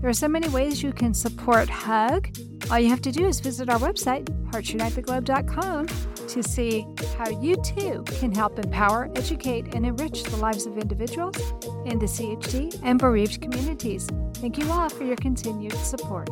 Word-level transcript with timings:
There 0.00 0.08
are 0.08 0.14
so 0.14 0.28
many 0.28 0.48
ways 0.48 0.82
you 0.82 0.94
can 0.94 1.12
support 1.12 1.68
HUG. 1.68 2.34
All 2.70 2.78
you 2.78 2.88
have 2.88 3.02
to 3.02 3.12
do 3.12 3.26
is 3.26 3.38
visit 3.38 3.68
our 3.68 3.78
website, 3.78 4.24
heartsunitetheglobe.com, 4.50 5.88
to 6.28 6.42
see 6.42 6.86
how 7.18 7.28
you 7.28 7.56
too 7.56 8.02
can 8.18 8.34
help 8.34 8.58
empower, 8.58 9.10
educate, 9.14 9.74
and 9.74 9.84
enrich 9.84 10.22
the 10.22 10.38
lives 10.38 10.64
of 10.64 10.78
individuals 10.78 11.36
in 11.84 11.98
the 11.98 12.06
CHD 12.06 12.80
and 12.82 12.98
bereaved 12.98 13.42
communities. 13.42 14.08
Thank 14.36 14.56
you 14.56 14.70
all 14.72 14.88
for 14.88 15.04
your 15.04 15.16
continued 15.16 15.74
support. 15.74 16.30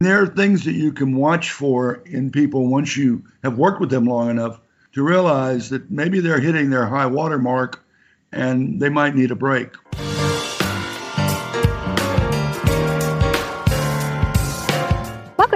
There 0.00 0.20
are 0.20 0.26
things 0.26 0.64
that 0.64 0.74
you 0.74 0.92
can 0.92 1.14
watch 1.14 1.52
for 1.52 2.02
in 2.04 2.32
people 2.32 2.66
once 2.66 2.96
you 2.96 3.22
have 3.44 3.58
worked 3.58 3.80
with 3.80 3.90
them 3.90 4.06
long 4.06 4.28
enough 4.28 4.60
to 4.94 5.04
realize 5.04 5.70
that 5.70 5.88
maybe 5.88 6.18
they're 6.18 6.40
hitting 6.40 6.70
their 6.70 6.86
high 6.86 7.06
water 7.06 7.38
mark 7.38 7.84
and 8.32 8.80
they 8.80 8.88
might 8.88 9.14
need 9.14 9.30
a 9.30 9.36
break. 9.36 9.68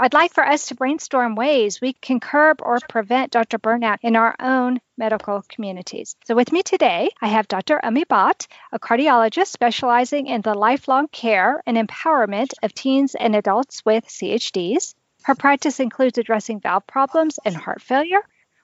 I'd 0.00 0.14
like 0.14 0.32
for 0.32 0.46
us 0.46 0.66
to 0.66 0.76
brainstorm 0.76 1.34
ways 1.34 1.80
we 1.80 1.92
can 1.92 2.20
curb 2.20 2.62
or 2.62 2.78
prevent 2.88 3.32
Dr. 3.32 3.58
Burnout 3.58 3.98
in 4.02 4.14
our 4.14 4.36
own 4.38 4.80
medical 4.96 5.42
communities. 5.48 6.14
So, 6.24 6.36
with 6.36 6.52
me 6.52 6.62
today, 6.62 7.10
I 7.20 7.26
have 7.26 7.48
Dr. 7.48 7.84
Ami 7.84 8.04
Bhatt, 8.04 8.46
a 8.70 8.78
cardiologist 8.78 9.48
specializing 9.48 10.28
in 10.28 10.40
the 10.40 10.54
lifelong 10.54 11.08
care 11.08 11.60
and 11.66 11.76
empowerment 11.76 12.52
of 12.62 12.74
teens 12.74 13.16
and 13.16 13.34
adults 13.34 13.84
with 13.84 14.06
CHDs. 14.06 14.94
Her 15.28 15.34
practice 15.34 15.78
includes 15.78 16.16
addressing 16.16 16.60
valve 16.60 16.86
problems 16.86 17.38
and 17.44 17.54
heart 17.54 17.82
failure, 17.82 18.22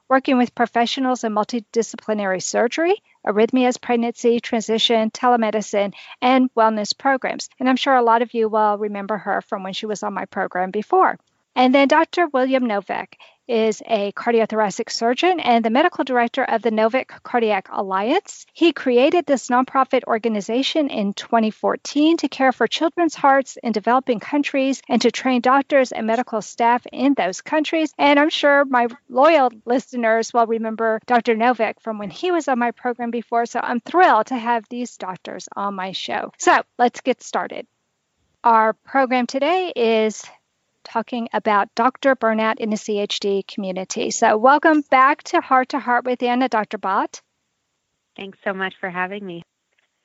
working 0.08 0.38
with 0.38 0.54
professionals 0.54 1.22
in 1.22 1.34
multidisciplinary 1.34 2.42
surgery, 2.42 2.94
arrhythmias, 3.26 3.78
pregnancy, 3.78 4.40
transition, 4.40 5.10
telemedicine, 5.10 5.92
and 6.22 6.48
wellness 6.54 6.96
programs. 6.96 7.50
And 7.60 7.68
I'm 7.68 7.76
sure 7.76 7.94
a 7.94 8.02
lot 8.02 8.22
of 8.22 8.32
you 8.32 8.48
will 8.48 8.78
remember 8.78 9.18
her 9.18 9.42
from 9.42 9.62
when 9.62 9.74
she 9.74 9.84
was 9.84 10.02
on 10.02 10.14
my 10.14 10.24
program 10.24 10.70
before. 10.70 11.18
And 11.54 11.74
then 11.74 11.86
Dr. 11.86 12.28
William 12.28 12.64
Novick 12.64 13.16
is 13.46 13.82
a 13.86 14.12
cardiothoracic 14.12 14.90
surgeon 14.90 15.40
and 15.40 15.64
the 15.64 15.70
medical 15.70 16.04
director 16.04 16.42
of 16.44 16.62
the 16.62 16.70
Novick 16.70 17.08
Cardiac 17.22 17.68
Alliance. 17.70 18.46
He 18.52 18.72
created 18.72 19.26
this 19.26 19.48
nonprofit 19.48 20.04
organization 20.04 20.88
in 20.88 21.12
2014 21.12 22.18
to 22.18 22.28
care 22.28 22.52
for 22.52 22.66
children's 22.66 23.14
hearts 23.14 23.58
in 23.62 23.72
developing 23.72 24.20
countries 24.20 24.82
and 24.88 25.02
to 25.02 25.10
train 25.10 25.40
doctors 25.40 25.92
and 25.92 26.06
medical 26.06 26.42
staff 26.42 26.86
in 26.92 27.14
those 27.14 27.40
countries. 27.40 27.92
And 27.98 28.18
I'm 28.18 28.30
sure 28.30 28.64
my 28.64 28.88
loyal 29.08 29.50
listeners 29.64 30.32
will 30.32 30.46
remember 30.46 31.00
Dr. 31.06 31.34
Novick 31.34 31.80
from 31.80 31.98
when 31.98 32.10
he 32.10 32.30
was 32.30 32.48
on 32.48 32.58
my 32.58 32.70
program 32.70 33.10
before. 33.10 33.46
So 33.46 33.60
I'm 33.62 33.80
thrilled 33.80 34.26
to 34.26 34.36
have 34.36 34.64
these 34.68 34.96
doctors 34.96 35.48
on 35.54 35.74
my 35.74 35.92
show. 35.92 36.32
So 36.38 36.62
let's 36.78 37.00
get 37.00 37.22
started. 37.22 37.66
Our 38.42 38.74
program 38.74 39.26
today 39.26 39.72
is 39.74 40.22
talking 40.94 41.28
about 41.32 41.74
Dr. 41.74 42.14
Burnout 42.14 42.60
in 42.60 42.70
the 42.70 42.76
CHD 42.76 43.44
community. 43.48 44.12
So, 44.12 44.36
welcome 44.36 44.82
back 44.82 45.24
to 45.24 45.40
Heart 45.40 45.70
to 45.70 45.80
Heart 45.80 46.04
with 46.04 46.22
Anna, 46.22 46.48
Dr. 46.48 46.78
Bhatt. 46.78 47.20
Thanks 48.16 48.38
so 48.44 48.54
much 48.54 48.74
for 48.78 48.88
having 48.88 49.26
me. 49.26 49.42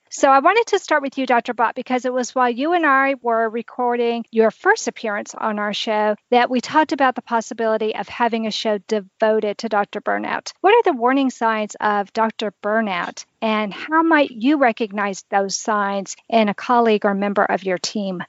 So, 0.10 0.32
I 0.32 0.40
wanted 0.40 0.66
to 0.70 0.80
start 0.80 1.04
with 1.04 1.20
you, 1.20 1.28
Dr. 1.28 1.54
Bhatt, 1.54 1.76
because 1.76 2.06
it 2.06 2.12
was 2.12 2.34
while 2.34 2.50
you 2.50 2.74
and 2.74 2.88
I 2.88 3.14
were 3.22 3.48
recording 3.48 4.26
your 4.32 4.50
first 4.50 4.88
appearance 4.88 5.36
on 5.36 5.60
our 5.60 5.76
show 5.76 6.16
that 6.32 6.50
we 6.50 6.60
talked 6.60 6.92
about 6.92 7.14
the 7.14 7.22
possibility 7.22 7.94
of 7.94 8.10
having 8.10 8.48
a 8.48 8.52
show 8.52 8.80
devoted 8.80 9.60
to 9.60 9.70
Dr. 9.70 10.02
Burnout. 10.02 10.54
What 10.62 10.74
are 10.74 10.92
the 10.92 10.98
warning 10.98 11.30
signs 11.30 11.76
of 11.80 12.12
Dr. 12.14 12.52
Burnout, 12.64 13.26
and 13.44 13.72
how 13.72 14.02
might 14.02 14.32
you 14.32 14.58
recognize 14.58 15.24
those 15.30 15.56
signs 15.56 16.16
in 16.28 16.50
a 16.50 16.56
colleague 16.56 17.06
or 17.06 17.14
member 17.14 17.44
of 17.46 17.64
your 17.64 17.78
team? 17.78 18.24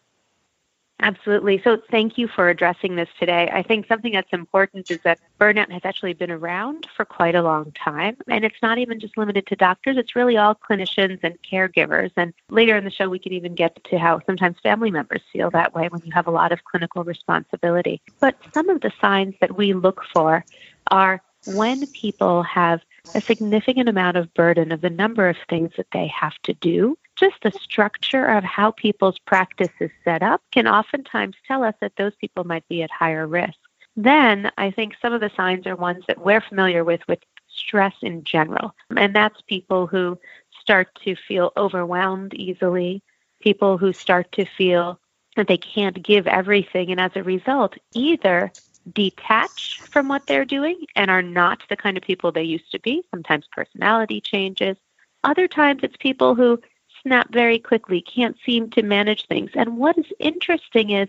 Absolutely. 1.02 1.60
So, 1.62 1.80
thank 1.90 2.18
you 2.18 2.28
for 2.28 2.48
addressing 2.48 2.96
this 2.96 3.08
today. 3.18 3.50
I 3.52 3.62
think 3.62 3.86
something 3.86 4.12
that's 4.12 4.32
important 4.32 4.90
is 4.90 5.00
that 5.02 5.18
burnout 5.40 5.70
has 5.72 5.82
actually 5.84 6.12
been 6.12 6.30
around 6.30 6.86
for 6.94 7.04
quite 7.04 7.34
a 7.34 7.42
long 7.42 7.72
time. 7.72 8.16
And 8.28 8.44
it's 8.44 8.60
not 8.62 8.78
even 8.78 9.00
just 9.00 9.16
limited 9.16 9.46
to 9.46 9.56
doctors, 9.56 9.96
it's 9.96 10.14
really 10.14 10.36
all 10.36 10.54
clinicians 10.54 11.20
and 11.22 11.38
caregivers. 11.42 12.10
And 12.16 12.34
later 12.50 12.76
in 12.76 12.84
the 12.84 12.90
show, 12.90 13.08
we 13.08 13.18
can 13.18 13.32
even 13.32 13.54
get 13.54 13.82
to 13.84 13.98
how 13.98 14.20
sometimes 14.26 14.58
family 14.62 14.90
members 14.90 15.22
feel 15.32 15.50
that 15.50 15.74
way 15.74 15.88
when 15.88 16.02
you 16.04 16.12
have 16.12 16.26
a 16.26 16.30
lot 16.30 16.52
of 16.52 16.64
clinical 16.64 17.02
responsibility. 17.02 18.02
But 18.20 18.36
some 18.52 18.68
of 18.68 18.82
the 18.82 18.92
signs 19.00 19.34
that 19.40 19.56
we 19.56 19.72
look 19.72 20.02
for 20.12 20.44
are 20.90 21.22
when 21.46 21.86
people 21.88 22.42
have 22.42 22.80
a 23.14 23.20
significant 23.20 23.88
amount 23.88 24.16
of 24.16 24.32
burden 24.34 24.72
of 24.72 24.82
the 24.82 24.90
number 24.90 25.28
of 25.28 25.36
things 25.48 25.72
that 25.76 25.86
they 25.92 26.06
have 26.08 26.34
to 26.42 26.52
do 26.54 26.98
just 27.20 27.36
the 27.42 27.52
structure 27.52 28.24
of 28.24 28.42
how 28.42 28.72
people's 28.72 29.18
practice 29.18 29.70
is 29.78 29.90
set 30.04 30.22
up 30.22 30.42
can 30.50 30.66
oftentimes 30.66 31.36
tell 31.46 31.62
us 31.62 31.74
that 31.80 31.92
those 31.96 32.14
people 32.16 32.44
might 32.44 32.66
be 32.68 32.82
at 32.82 32.90
higher 32.90 33.26
risk. 33.26 33.58
Then 33.96 34.50
I 34.56 34.70
think 34.70 34.94
some 35.00 35.12
of 35.12 35.20
the 35.20 35.30
signs 35.36 35.66
are 35.66 35.76
ones 35.76 36.04
that 36.08 36.24
we're 36.24 36.40
familiar 36.40 36.84
with 36.84 37.00
with 37.06 37.18
stress 37.48 37.94
in 38.02 38.24
general. 38.24 38.74
And 38.96 39.14
that's 39.14 39.40
people 39.42 39.86
who 39.86 40.18
start 40.60 40.88
to 41.04 41.14
feel 41.14 41.52
overwhelmed 41.56 42.34
easily, 42.34 43.02
people 43.40 43.76
who 43.76 43.92
start 43.92 44.32
to 44.32 44.44
feel 44.44 44.98
that 45.36 45.48
they 45.48 45.58
can't 45.58 46.02
give 46.02 46.26
everything, 46.26 46.90
and 46.90 47.00
as 47.00 47.12
a 47.14 47.22
result, 47.22 47.76
either 47.94 48.50
detach 48.92 49.80
from 49.82 50.08
what 50.08 50.26
they're 50.26 50.44
doing 50.44 50.84
and 50.96 51.10
are 51.10 51.22
not 51.22 51.62
the 51.68 51.76
kind 51.76 51.96
of 51.96 52.02
people 52.02 52.32
they 52.32 52.42
used 52.42 52.70
to 52.72 52.80
be. 52.80 53.02
Sometimes 53.10 53.46
personality 53.52 54.20
changes. 54.20 54.76
Other 55.22 55.46
times 55.46 55.80
it's 55.82 55.96
people 55.98 56.34
who 56.34 56.60
snap 57.02 57.32
very 57.32 57.58
quickly, 57.58 58.00
can't 58.00 58.36
seem 58.44 58.70
to 58.70 58.82
manage 58.82 59.26
things. 59.26 59.50
And 59.54 59.76
what 59.78 59.98
is 59.98 60.06
interesting 60.18 60.90
is 60.90 61.08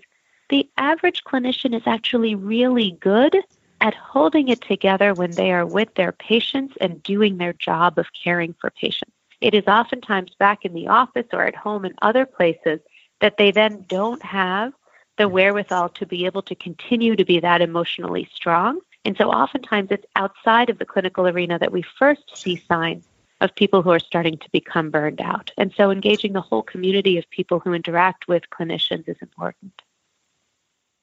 the 0.49 0.69
average 0.77 1.23
clinician 1.23 1.75
is 1.75 1.83
actually 1.85 2.35
really 2.35 2.97
good 2.99 3.37
at 3.79 3.95
holding 3.95 4.49
it 4.49 4.61
together 4.61 5.13
when 5.13 5.31
they 5.35 5.51
are 5.51 5.65
with 5.65 5.93
their 5.95 6.11
patients 6.11 6.75
and 6.79 7.01
doing 7.03 7.37
their 7.37 7.53
job 7.53 7.97
of 7.97 8.07
caring 8.23 8.53
for 8.59 8.69
patients. 8.69 9.13
It 9.41 9.55
is 9.55 9.65
oftentimes 9.65 10.35
back 10.37 10.65
in 10.65 10.73
the 10.73 10.87
office 10.87 11.25
or 11.33 11.43
at 11.43 11.55
home 11.55 11.83
and 11.85 11.95
other 12.01 12.25
places 12.25 12.79
that 13.21 13.37
they 13.37 13.51
then 13.51 13.85
don't 13.87 14.21
have 14.23 14.73
the 15.17 15.27
wherewithal 15.27 15.89
to 15.89 16.05
be 16.05 16.25
able 16.25 16.43
to 16.43 16.55
continue 16.55 17.15
to 17.15 17.25
be 17.25 17.39
that 17.39 17.61
emotionally 17.61 18.29
strong. 18.33 18.79
And 19.03 19.17
so 19.17 19.29
oftentimes 19.29 19.89
it's 19.89 20.05
outside 20.15 20.69
of 20.69 20.77
the 20.77 20.85
clinical 20.85 21.27
arena 21.27 21.57
that 21.57 21.71
we 21.71 21.81
first 21.81 22.37
see 22.37 22.63
signs 22.67 23.05
of 23.41 23.55
people 23.55 23.81
who 23.81 23.89
are 23.89 23.99
starting 23.99 24.37
to 24.37 24.49
become 24.51 24.91
burned 24.91 25.19
out. 25.19 25.51
And 25.57 25.73
so 25.75 25.91
engaging 25.91 26.31
the 26.31 26.41
whole 26.41 26.61
community 26.61 27.17
of 27.17 27.29
people 27.29 27.59
who 27.59 27.73
interact 27.73 28.27
with 28.27 28.43
clinicians 28.49 29.09
is 29.09 29.17
important. 29.21 29.73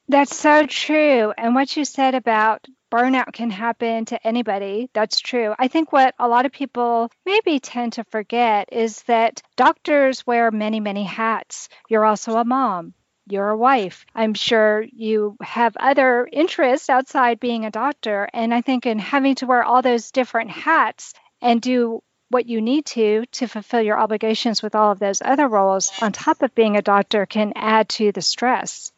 That's 0.09 0.35
so 0.35 0.65
true. 0.65 1.35
And 1.37 1.55
what 1.55 1.77
you 1.77 1.85
said 1.85 2.15
about 2.15 2.65
burnout 2.91 3.33
can 3.35 3.51
happen 3.51 4.07
to 4.07 4.27
anybody, 4.27 4.89
that's 4.95 5.21
true. 5.21 5.55
I 5.59 5.69
think 5.69 5.93
what 5.93 6.15
a 6.19 6.29
lot 6.29 6.47
of 6.47 6.53
people 6.53 7.11
maybe 7.27 7.61
tend 7.61 7.95
to 7.95 8.05
forget 8.05 8.71
is 8.73 9.03
that 9.03 9.43
doctors 9.57 10.27
wear 10.27 10.51
many, 10.51 10.81
many 10.81 11.05
hats. 11.05 11.69
You're 11.91 12.07
also 12.07 12.37
a 12.37 12.45
mom. 12.45 12.95
You're 13.31 13.51
a 13.51 13.59
wife. 13.59 14.07
I'm 14.15 14.33
sure 14.33 14.83
you 14.91 15.37
have 15.43 15.77
other 15.79 16.27
interests 16.33 16.89
outside 16.89 17.39
being 17.41 17.67
a 17.67 17.71
doctor. 17.71 18.27
And 18.33 18.55
I 18.55 18.63
think 18.63 18.87
in 18.87 18.99
having 18.99 19.35
to 19.37 19.47
wear 19.47 19.63
all 19.63 19.83
those 19.83 20.11
different 20.11 20.51
hats 20.51 21.13
and 21.43 21.61
do 21.61 22.03
what 22.31 22.47
you 22.47 22.61
need 22.61 22.85
to 22.87 23.25
to 23.33 23.47
fulfill 23.47 23.83
your 23.83 23.99
obligations 23.99 24.63
with 24.63 24.75
all 24.75 24.93
of 24.93 24.99
those 24.99 25.23
other 25.23 25.49
roles 25.49 25.91
on 26.03 26.13
top 26.13 26.43
of 26.43 26.55
being 26.55 26.77
a 26.77 26.83
doctor 26.83 27.27
can 27.27 27.53
add 27.57 27.89
to 27.89 28.13
the 28.13 28.23
stress. 28.23 28.93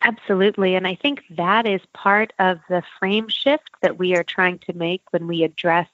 Absolutely. 0.00 0.74
And 0.74 0.86
I 0.86 0.96
think 0.96 1.22
that 1.30 1.66
is 1.66 1.80
part 1.92 2.32
of 2.38 2.58
the 2.68 2.82
frame 2.98 3.28
shift 3.28 3.70
that 3.82 3.98
we 3.98 4.16
are 4.16 4.24
trying 4.24 4.58
to 4.60 4.72
make 4.72 5.02
when 5.10 5.26
we 5.26 5.44
address 5.44 5.88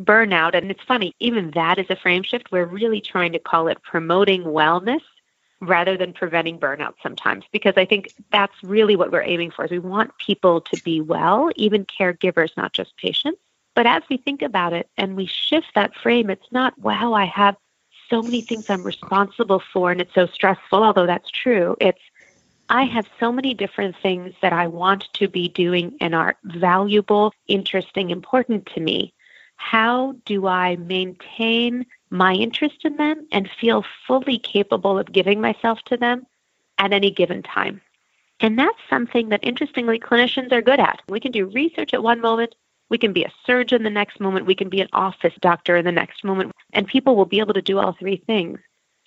burnout. 0.00 0.54
And 0.54 0.70
it's 0.70 0.82
funny, 0.82 1.14
even 1.20 1.52
that 1.52 1.78
is 1.78 1.86
a 1.88 1.96
frame 1.96 2.22
shift. 2.22 2.52
We're 2.52 2.66
really 2.66 3.00
trying 3.00 3.32
to 3.32 3.38
call 3.38 3.68
it 3.68 3.82
promoting 3.82 4.42
wellness 4.42 5.00
rather 5.60 5.96
than 5.96 6.12
preventing 6.12 6.58
burnout 6.58 6.94
sometimes 7.02 7.44
because 7.50 7.74
I 7.78 7.86
think 7.86 8.12
that's 8.30 8.52
really 8.62 8.94
what 8.94 9.10
we're 9.10 9.22
aiming 9.22 9.52
for 9.52 9.64
is 9.64 9.70
we 9.70 9.78
want 9.78 10.16
people 10.18 10.60
to 10.60 10.82
be 10.82 11.00
well, 11.00 11.50
even 11.56 11.86
caregivers, 11.86 12.54
not 12.58 12.74
just 12.74 12.94
patients. 12.98 13.40
But 13.76 13.86
as 13.86 14.02
we 14.08 14.16
think 14.16 14.40
about 14.40 14.72
it 14.72 14.88
and 14.96 15.16
we 15.16 15.26
shift 15.26 15.66
that 15.74 15.94
frame, 15.94 16.30
it's 16.30 16.50
not, 16.50 16.76
wow, 16.78 17.12
I 17.12 17.26
have 17.26 17.56
so 18.08 18.22
many 18.22 18.40
things 18.40 18.64
I'm 18.70 18.82
responsible 18.82 19.62
for 19.72 19.90
and 19.92 20.00
it's 20.00 20.14
so 20.14 20.26
stressful, 20.26 20.82
although 20.82 21.04
that's 21.04 21.30
true. 21.30 21.76
It's, 21.78 22.00
I 22.70 22.84
have 22.84 23.06
so 23.20 23.30
many 23.30 23.52
different 23.52 23.94
things 24.02 24.34
that 24.40 24.54
I 24.54 24.66
want 24.66 25.12
to 25.12 25.28
be 25.28 25.48
doing 25.50 25.94
and 26.00 26.14
are 26.14 26.36
valuable, 26.44 27.34
interesting, 27.48 28.08
important 28.10 28.64
to 28.74 28.80
me. 28.80 29.12
How 29.56 30.16
do 30.24 30.46
I 30.46 30.76
maintain 30.76 31.84
my 32.08 32.32
interest 32.32 32.82
in 32.86 32.96
them 32.96 33.26
and 33.30 33.50
feel 33.60 33.84
fully 34.06 34.38
capable 34.38 34.98
of 34.98 35.12
giving 35.12 35.42
myself 35.42 35.82
to 35.86 35.98
them 35.98 36.26
at 36.78 36.94
any 36.94 37.10
given 37.10 37.42
time? 37.42 37.82
And 38.40 38.58
that's 38.58 38.78
something 38.88 39.28
that 39.28 39.40
interestingly 39.42 39.98
clinicians 39.98 40.50
are 40.52 40.62
good 40.62 40.80
at. 40.80 41.02
We 41.10 41.20
can 41.20 41.32
do 41.32 41.46
research 41.46 41.92
at 41.92 42.02
one 42.02 42.22
moment 42.22 42.54
we 42.88 42.98
can 42.98 43.12
be 43.12 43.24
a 43.24 43.32
surgeon 43.44 43.82
the 43.82 43.90
next 43.90 44.20
moment. 44.20 44.46
We 44.46 44.54
can 44.54 44.68
be 44.68 44.80
an 44.80 44.88
office 44.92 45.34
doctor 45.40 45.76
in 45.76 45.84
the 45.84 45.92
next 45.92 46.24
moment. 46.24 46.52
And 46.72 46.86
people 46.86 47.16
will 47.16 47.26
be 47.26 47.40
able 47.40 47.54
to 47.54 47.62
do 47.62 47.78
all 47.78 47.92
three 47.92 48.22
things 48.26 48.60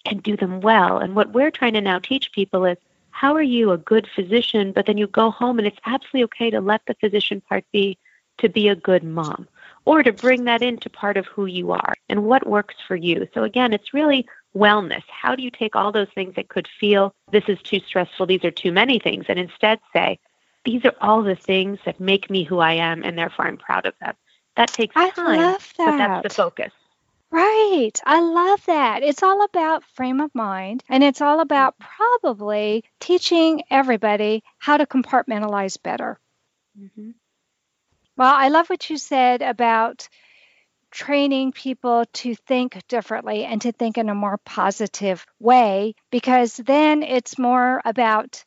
and 0.05 0.23
do 0.23 0.35
them 0.35 0.61
well. 0.61 0.97
And 0.97 1.15
what 1.15 1.33
we're 1.33 1.51
trying 1.51 1.73
to 1.73 1.81
now 1.81 1.99
teach 1.99 2.31
people 2.31 2.65
is 2.65 2.77
how 3.11 3.35
are 3.35 3.41
you 3.41 3.71
a 3.71 3.77
good 3.77 4.07
physician, 4.15 4.71
but 4.71 4.85
then 4.85 4.97
you 4.97 5.07
go 5.07 5.31
home 5.31 5.59
and 5.59 5.67
it's 5.67 5.79
absolutely 5.85 6.23
okay 6.23 6.49
to 6.49 6.61
let 6.61 6.81
the 6.87 6.95
physician 6.99 7.41
part 7.41 7.65
be 7.71 7.97
to 8.37 8.49
be 8.49 8.69
a 8.69 8.75
good 8.75 9.03
mom 9.03 9.47
or 9.85 10.03
to 10.03 10.13
bring 10.13 10.45
that 10.45 10.61
into 10.61 10.89
part 10.89 11.17
of 11.17 11.25
who 11.25 11.45
you 11.45 11.71
are 11.71 11.93
and 12.07 12.23
what 12.23 12.47
works 12.47 12.75
for 12.87 12.95
you. 12.95 13.27
So 13.33 13.43
again, 13.43 13.73
it's 13.73 13.93
really 13.93 14.25
wellness. 14.55 15.03
How 15.07 15.35
do 15.35 15.43
you 15.43 15.51
take 15.51 15.75
all 15.75 15.91
those 15.91 16.07
things 16.15 16.35
that 16.35 16.49
could 16.49 16.67
feel 16.79 17.13
this 17.31 17.43
is 17.47 17.61
too 17.61 17.79
stressful, 17.79 18.25
these 18.25 18.45
are 18.45 18.51
too 18.51 18.71
many 18.71 18.99
things, 18.99 19.25
and 19.27 19.37
instead 19.37 19.79
say, 19.93 20.19
these 20.65 20.83
are 20.85 20.95
all 21.01 21.23
the 21.23 21.35
things 21.35 21.79
that 21.85 21.99
make 21.99 22.29
me 22.29 22.43
who 22.43 22.59
I 22.59 22.73
am, 22.73 23.03
and 23.03 23.17
therefore 23.17 23.47
I'm 23.47 23.57
proud 23.57 23.85
of 23.85 23.93
them. 23.99 24.15
That 24.55 24.69
takes 24.69 24.95
I 24.95 25.09
time, 25.11 25.39
love 25.39 25.73
that. 25.77 25.85
but 25.85 25.97
that's 25.97 26.23
the 26.23 26.33
focus. 26.33 26.71
Right. 27.31 27.91
I 28.05 28.21
love 28.21 28.65
that. 28.65 29.03
It's 29.03 29.21
all 29.21 29.43
about 29.43 29.83
frame 29.93 30.19
of 30.19 30.33
mind, 30.33 30.83
and 30.89 31.03
it's 31.03 31.21
all 31.21 31.39
about 31.39 31.75
probably 31.79 32.83
teaching 32.99 33.63
everybody 33.69 34.43
how 34.57 34.77
to 34.77 34.85
compartmentalize 34.85 35.81
better. 35.81 36.19
Mm-hmm. 36.79 37.11
Well, 38.17 38.33
I 38.33 38.49
love 38.49 38.69
what 38.69 38.89
you 38.89 38.97
said 38.97 39.41
about 39.41 40.09
training 40.91 41.51
people 41.51 42.05
to 42.13 42.35
think 42.35 42.81
differently 42.87 43.45
and 43.45 43.61
to 43.61 43.71
think 43.71 43.97
in 43.97 44.09
a 44.09 44.15
more 44.15 44.37
positive 44.39 45.25
way 45.39 45.93
because 46.11 46.55
then 46.55 47.03
it's 47.03 47.37
more 47.37 47.81
about 47.85 48.43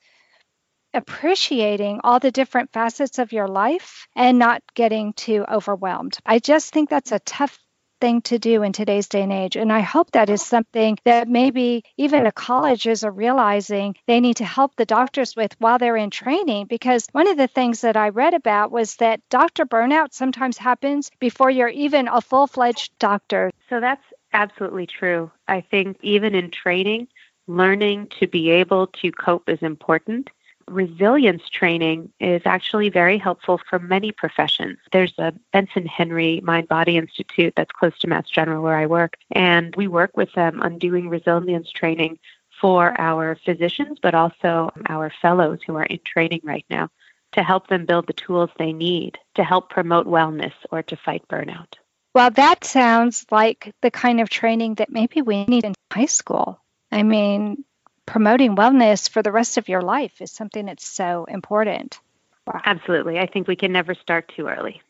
appreciating 0.95 2.01
all 2.05 2.19
the 2.19 2.31
different 2.31 2.73
facets 2.73 3.19
of 3.19 3.33
your 3.33 3.49
life 3.49 4.07
and 4.15 4.39
not 4.39 4.63
getting 4.75 5.13
too 5.13 5.45
overwhelmed. 5.51 6.19
I 6.27 6.39
just 6.39 6.73
think 6.73 6.91
that's 6.91 7.13
a 7.13 7.19
tough 7.21 7.59
thing 8.03 8.21
to 8.21 8.37
do 8.37 8.65
in 8.65 8.73
today's 8.73 9.09
day 9.09 9.23
and 9.23 9.33
age. 9.33 9.57
And 9.57 9.73
I 9.73 9.79
hope 9.79 10.11
that 10.11 10.29
is 10.29 10.43
something 10.43 10.99
that 11.05 11.29
maybe 11.29 11.85
even 11.97 12.25
the 12.25 12.33
colleges 12.33 13.05
are 13.05 13.13
realizing 13.13 13.95
they 14.09 14.19
need 14.19 14.39
to 14.39 14.45
help 14.45 14.75
the 14.75 14.85
doctors 14.85 15.37
with 15.37 15.55
while 15.61 15.79
they're 15.79 15.97
in 15.97 16.11
training. 16.11 16.67
Because 16.67 17.07
one 17.13 17.29
of 17.29 17.37
the 17.37 17.47
things 17.47 17.83
that 17.83 17.97
I 17.97 18.09
read 18.09 18.35
about 18.35 18.73
was 18.73 18.97
that 18.97 19.21
doctor 19.31 19.65
burnout 19.65 20.13
sometimes 20.13 20.59
happens 20.59 21.13
before 21.21 21.49
you're 21.49 21.69
even 21.69 22.09
a 22.09 22.21
full 22.21 22.49
fledged 22.49 22.99
doctor. 22.99 23.53
So 23.71 23.79
that's 23.79 24.03
absolutely 24.33 24.89
true. 24.89 25.31
I 25.47 25.61
think 25.61 25.97
even 26.03 26.35
in 26.35 26.51
training, 26.51 27.07
learning 27.47 28.09
to 28.19 28.27
be 28.27 28.51
able 28.51 28.89
to 28.89 29.13
cope 29.13 29.49
is 29.49 29.63
important 29.63 30.29
resilience 30.69 31.49
training 31.49 32.13
is 32.21 32.43
actually 32.45 32.89
very 32.89 33.19
helpful 33.19 33.61
for 33.69 33.79
many 33.79 34.13
professions. 34.13 34.79
There's 34.91 35.15
a 35.19 35.33
Benson 35.53 35.87
Henry 35.87 36.41
Mind 36.43 36.69
Body 36.69 36.97
Institute 36.97 37.55
that's 37.57 37.73
close 37.73 37.99
to 38.01 38.09
Mass 38.09 38.29
General 38.29 38.63
where 38.63 38.77
I 38.77 38.87
work, 38.87 39.17
and 39.31 39.75
we 39.77 39.89
work 39.89 40.17
with 40.17 40.33
them 40.35 40.63
on 40.63 40.79
doing 40.79 41.09
resilience 41.09 41.71
training 41.71 42.19
for 42.61 42.99
our 43.01 43.37
physicians, 43.45 43.99
but 44.01 44.15
also 44.15 44.71
our 44.89 45.13
fellows 45.21 45.59
who 45.67 45.77
are 45.77 45.85
in 45.85 45.99
training 46.05 46.41
right 46.45 46.65
now 46.71 46.89
to 47.33 47.43
help 47.43 47.67
them 47.69 47.87
build 47.87 48.07
the 48.07 48.13
tools 48.13 48.51
they 48.59 48.73
need 48.73 49.19
to 49.35 49.43
help 49.43 49.71
promote 49.71 50.07
wellness 50.07 50.53
or 50.71 50.83
to 50.83 50.97
fight 50.97 51.27
burnout. 51.29 51.75
Well, 52.15 52.31
that 52.31 52.65
sounds 52.65 53.25
like 53.31 53.73
the 53.81 53.91
kind 53.91 54.21
of 54.21 54.29
training 54.29 54.75
that 54.75 54.93
maybe 54.93 55.23
we 55.23 55.45
need 55.47 55.65
in 55.65 55.75
high 55.91 56.07
school. 56.07 56.61
I 56.91 57.03
mean, 57.03 57.65
promoting 58.07 58.57
wellness 58.57 59.09
for 59.09 59.23
the 59.23 59.33
rest 59.33 59.59
of 59.59 59.69
your 59.69 59.83
life 59.83 60.21
is 60.21 60.31
something 60.31 60.67
that's 60.67 60.87
so 60.87 61.25
important. 61.25 62.01
Wow. 62.47 62.61
Absolutely. 62.65 63.19
I 63.19 63.27
think 63.27 63.47
we 63.47 63.57
can 63.57 63.73
never 63.73 63.95
start 63.95 64.33
too 64.35 64.49
early. 64.49 64.83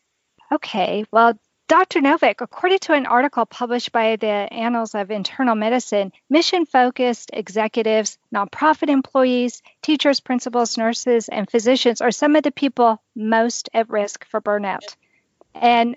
Okay. 0.51 1.05
Well, 1.11 1.37
Dr. 1.67 2.01
Novick, 2.01 2.41
according 2.41 2.79
to 2.79 2.93
an 2.93 3.05
article 3.05 3.45
published 3.45 3.91
by 3.91 4.17
the 4.17 4.27
Annals 4.27 4.95
of 4.95 5.11
Internal 5.11 5.55
Medicine, 5.55 6.11
mission 6.29 6.65
focused 6.65 7.31
executives, 7.33 8.17
nonprofit 8.35 8.89
employees, 8.89 9.61
teachers, 9.81 10.19
principals, 10.19 10.77
nurses, 10.77 11.29
and 11.29 11.49
physicians 11.49 12.01
are 12.01 12.11
some 12.11 12.35
of 12.35 12.43
the 12.43 12.51
people 12.51 13.01
most 13.15 13.69
at 13.73 13.89
risk 13.89 14.25
for 14.25 14.41
burnout. 14.41 14.95
And 15.55 15.95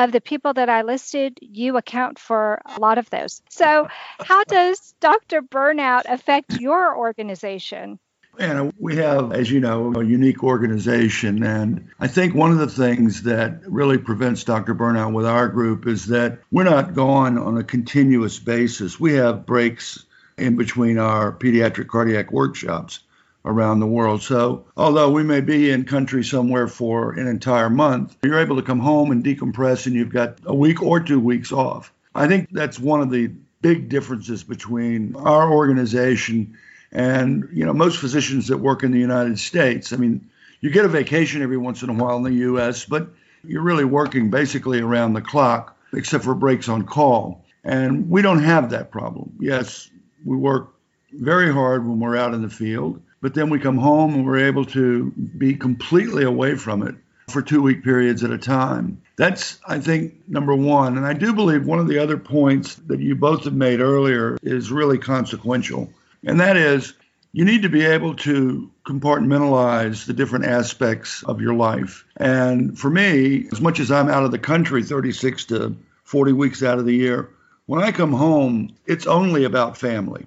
of 0.00 0.12
the 0.12 0.20
people 0.20 0.54
that 0.54 0.70
I 0.70 0.82
listed, 0.82 1.38
you 1.42 1.76
account 1.76 2.18
for 2.18 2.62
a 2.64 2.80
lot 2.80 2.96
of 2.96 3.10
those. 3.10 3.42
So, 3.50 3.86
how 4.18 4.44
does 4.44 4.94
Dr. 5.00 5.42
Burnout 5.42 6.02
affect 6.08 6.58
your 6.58 6.96
organization? 6.96 7.98
And 8.38 8.72
we 8.78 8.96
have, 8.96 9.32
as 9.32 9.50
you 9.50 9.60
know, 9.60 9.92
a 9.94 10.02
unique 10.02 10.42
organization. 10.42 11.42
And 11.42 11.88
I 11.98 12.06
think 12.06 12.34
one 12.34 12.50
of 12.50 12.58
the 12.58 12.68
things 12.68 13.24
that 13.24 13.60
really 13.66 13.98
prevents 13.98 14.44
Dr. 14.44 14.74
Burnout 14.74 15.12
with 15.12 15.26
our 15.26 15.48
group 15.48 15.86
is 15.86 16.06
that 16.06 16.38
we're 16.50 16.64
not 16.64 16.94
gone 16.94 17.36
on 17.36 17.58
a 17.58 17.64
continuous 17.64 18.38
basis. 18.38 18.98
We 18.98 19.14
have 19.14 19.44
breaks 19.44 20.06
in 20.38 20.56
between 20.56 20.96
our 20.96 21.32
pediatric 21.32 21.88
cardiac 21.88 22.32
workshops 22.32 23.00
around 23.44 23.80
the 23.80 23.86
world. 23.86 24.22
So, 24.22 24.66
although 24.76 25.10
we 25.10 25.22
may 25.22 25.40
be 25.40 25.70
in 25.70 25.84
country 25.84 26.24
somewhere 26.24 26.68
for 26.68 27.12
an 27.12 27.26
entire 27.26 27.70
month, 27.70 28.16
you're 28.22 28.38
able 28.38 28.56
to 28.56 28.62
come 28.62 28.80
home 28.80 29.10
and 29.10 29.24
decompress 29.24 29.86
and 29.86 29.94
you've 29.94 30.12
got 30.12 30.38
a 30.44 30.54
week 30.54 30.82
or 30.82 31.00
two 31.00 31.20
weeks 31.20 31.52
off. 31.52 31.92
I 32.14 32.26
think 32.26 32.48
that's 32.50 32.78
one 32.78 33.00
of 33.00 33.10
the 33.10 33.30
big 33.62 33.88
differences 33.88 34.42
between 34.44 35.16
our 35.16 35.50
organization 35.52 36.58
and, 36.92 37.48
you 37.52 37.64
know, 37.64 37.72
most 37.72 37.98
physicians 37.98 38.48
that 38.48 38.58
work 38.58 38.82
in 38.82 38.90
the 38.90 38.98
United 38.98 39.38
States. 39.38 39.92
I 39.92 39.96
mean, 39.96 40.28
you 40.60 40.70
get 40.70 40.84
a 40.84 40.88
vacation 40.88 41.42
every 41.42 41.56
once 41.56 41.82
in 41.82 41.88
a 41.88 41.92
while 41.92 42.16
in 42.16 42.24
the 42.24 42.46
US, 42.46 42.84
but 42.84 43.08
you're 43.44 43.62
really 43.62 43.84
working 43.84 44.30
basically 44.30 44.80
around 44.80 45.14
the 45.14 45.22
clock 45.22 45.76
except 45.92 46.24
for 46.24 46.34
breaks 46.34 46.68
on 46.68 46.84
call. 46.84 47.44
And 47.64 48.10
we 48.10 48.22
don't 48.22 48.42
have 48.42 48.70
that 48.70 48.90
problem. 48.90 49.36
Yes, 49.40 49.88
we 50.24 50.36
work 50.36 50.72
very 51.12 51.52
hard 51.52 51.86
when 51.86 52.00
we're 52.00 52.16
out 52.16 52.34
in 52.34 52.42
the 52.42 52.50
field 52.50 53.02
but 53.20 53.34
then 53.34 53.50
we 53.50 53.58
come 53.58 53.78
home 53.78 54.14
and 54.14 54.26
we're 54.26 54.46
able 54.46 54.64
to 54.66 55.10
be 55.10 55.54
completely 55.54 56.24
away 56.24 56.54
from 56.54 56.82
it 56.82 56.94
for 57.28 57.42
two 57.42 57.62
week 57.62 57.84
periods 57.84 58.24
at 58.24 58.30
a 58.30 58.38
time. 58.38 59.00
That's, 59.16 59.58
I 59.66 59.78
think, 59.80 60.28
number 60.28 60.54
one. 60.54 60.96
And 60.96 61.06
I 61.06 61.12
do 61.12 61.32
believe 61.32 61.66
one 61.66 61.78
of 61.78 61.88
the 61.88 61.98
other 61.98 62.16
points 62.16 62.74
that 62.86 63.00
you 63.00 63.14
both 63.14 63.44
have 63.44 63.54
made 63.54 63.80
earlier 63.80 64.36
is 64.42 64.72
really 64.72 64.98
consequential. 64.98 65.92
And 66.24 66.40
that 66.40 66.56
is, 66.56 66.94
you 67.32 67.44
need 67.44 67.62
to 67.62 67.68
be 67.68 67.84
able 67.84 68.16
to 68.16 68.70
compartmentalize 68.84 70.06
the 70.06 70.12
different 70.12 70.46
aspects 70.46 71.22
of 71.22 71.40
your 71.40 71.54
life. 71.54 72.04
And 72.16 72.78
for 72.78 72.90
me, 72.90 73.46
as 73.52 73.60
much 73.60 73.78
as 73.78 73.90
I'm 73.90 74.08
out 74.08 74.24
of 74.24 74.32
the 74.32 74.38
country 74.38 74.82
36 74.82 75.44
to 75.46 75.76
40 76.04 76.32
weeks 76.32 76.62
out 76.62 76.78
of 76.78 76.86
the 76.86 76.96
year, 76.96 77.30
when 77.66 77.82
I 77.82 77.92
come 77.92 78.12
home, 78.12 78.74
it's 78.86 79.06
only 79.06 79.44
about 79.44 79.78
family. 79.78 80.26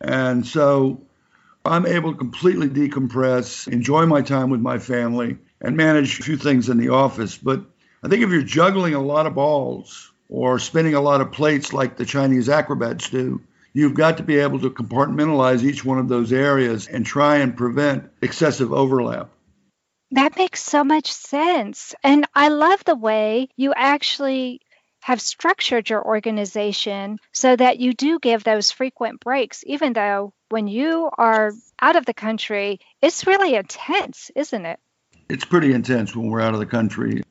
And 0.00 0.46
so 0.46 1.00
I'm 1.64 1.86
able 1.86 2.12
to 2.12 2.18
completely 2.18 2.68
decompress, 2.68 3.68
enjoy 3.68 4.06
my 4.06 4.22
time 4.22 4.50
with 4.50 4.60
my 4.60 4.78
family, 4.78 5.38
and 5.60 5.76
manage 5.76 6.18
a 6.18 6.22
few 6.22 6.36
things 6.36 6.68
in 6.68 6.78
the 6.78 6.88
office. 6.88 7.36
But 7.36 7.64
I 8.02 8.08
think 8.08 8.22
if 8.22 8.30
you're 8.30 8.42
juggling 8.42 8.94
a 8.94 9.02
lot 9.02 9.26
of 9.26 9.34
balls 9.34 10.12
or 10.28 10.58
spinning 10.58 10.94
a 10.94 11.00
lot 11.00 11.20
of 11.20 11.30
plates 11.30 11.72
like 11.72 11.96
the 11.96 12.04
Chinese 12.04 12.48
acrobats 12.48 13.10
do, 13.10 13.40
you've 13.72 13.94
got 13.94 14.16
to 14.16 14.22
be 14.22 14.38
able 14.38 14.58
to 14.60 14.70
compartmentalize 14.70 15.62
each 15.62 15.84
one 15.84 15.98
of 15.98 16.08
those 16.08 16.32
areas 16.32 16.88
and 16.88 17.06
try 17.06 17.36
and 17.36 17.56
prevent 17.56 18.10
excessive 18.20 18.72
overlap. 18.72 19.30
That 20.10 20.36
makes 20.36 20.62
so 20.62 20.84
much 20.84 21.12
sense. 21.12 21.94
And 22.02 22.26
I 22.34 22.48
love 22.48 22.84
the 22.84 22.96
way 22.96 23.48
you 23.56 23.72
actually 23.74 24.60
have 25.00 25.20
structured 25.20 25.88
your 25.88 26.04
organization 26.04 27.18
so 27.32 27.56
that 27.56 27.80
you 27.80 27.92
do 27.92 28.18
give 28.18 28.44
those 28.44 28.70
frequent 28.70 29.20
breaks, 29.20 29.64
even 29.66 29.92
though 29.92 30.32
when 30.52 30.68
you 30.68 31.08
are 31.16 31.50
out 31.80 31.96
of 31.96 32.04
the 32.04 32.12
country, 32.12 32.78
it's 33.00 33.26
really 33.26 33.54
intense, 33.54 34.30
isn't 34.36 34.66
it? 34.66 34.78
It's 35.30 35.46
pretty 35.46 35.72
intense 35.72 36.14
when 36.14 36.28
we're 36.28 36.42
out 36.42 36.52
of 36.52 36.60
the 36.60 36.66
country. 36.66 37.22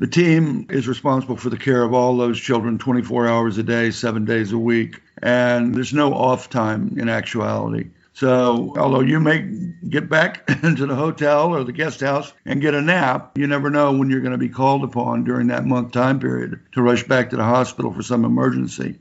The 0.00 0.08
team 0.08 0.66
is 0.70 0.88
responsible 0.88 1.36
for 1.36 1.50
the 1.50 1.56
care 1.56 1.84
of 1.84 1.94
all 1.94 2.16
those 2.16 2.38
children 2.38 2.78
24 2.78 3.28
hours 3.28 3.58
a 3.58 3.62
day, 3.62 3.92
seven 3.92 4.24
days 4.24 4.50
a 4.50 4.58
week, 4.58 5.00
and 5.22 5.72
there's 5.72 5.94
no 5.94 6.14
off 6.14 6.50
time 6.50 6.96
in 6.98 7.08
actuality. 7.08 7.90
So, 8.12 8.74
although 8.76 9.02
you 9.02 9.20
may 9.20 9.70
get 9.88 10.08
back 10.08 10.50
into 10.64 10.86
the 10.86 10.96
hotel 10.96 11.54
or 11.54 11.62
the 11.62 11.72
guest 11.72 12.00
house 12.00 12.32
and 12.44 12.60
get 12.60 12.74
a 12.74 12.82
nap, 12.82 13.38
you 13.38 13.46
never 13.46 13.70
know 13.70 13.92
when 13.92 14.10
you're 14.10 14.20
going 14.20 14.32
to 14.32 14.38
be 14.38 14.48
called 14.48 14.82
upon 14.82 15.22
during 15.22 15.46
that 15.46 15.64
month 15.64 15.92
time 15.92 16.18
period 16.18 16.58
to 16.72 16.82
rush 16.82 17.04
back 17.04 17.30
to 17.30 17.36
the 17.36 17.44
hospital 17.44 17.92
for 17.92 18.02
some 18.02 18.24
emergency. 18.24 18.98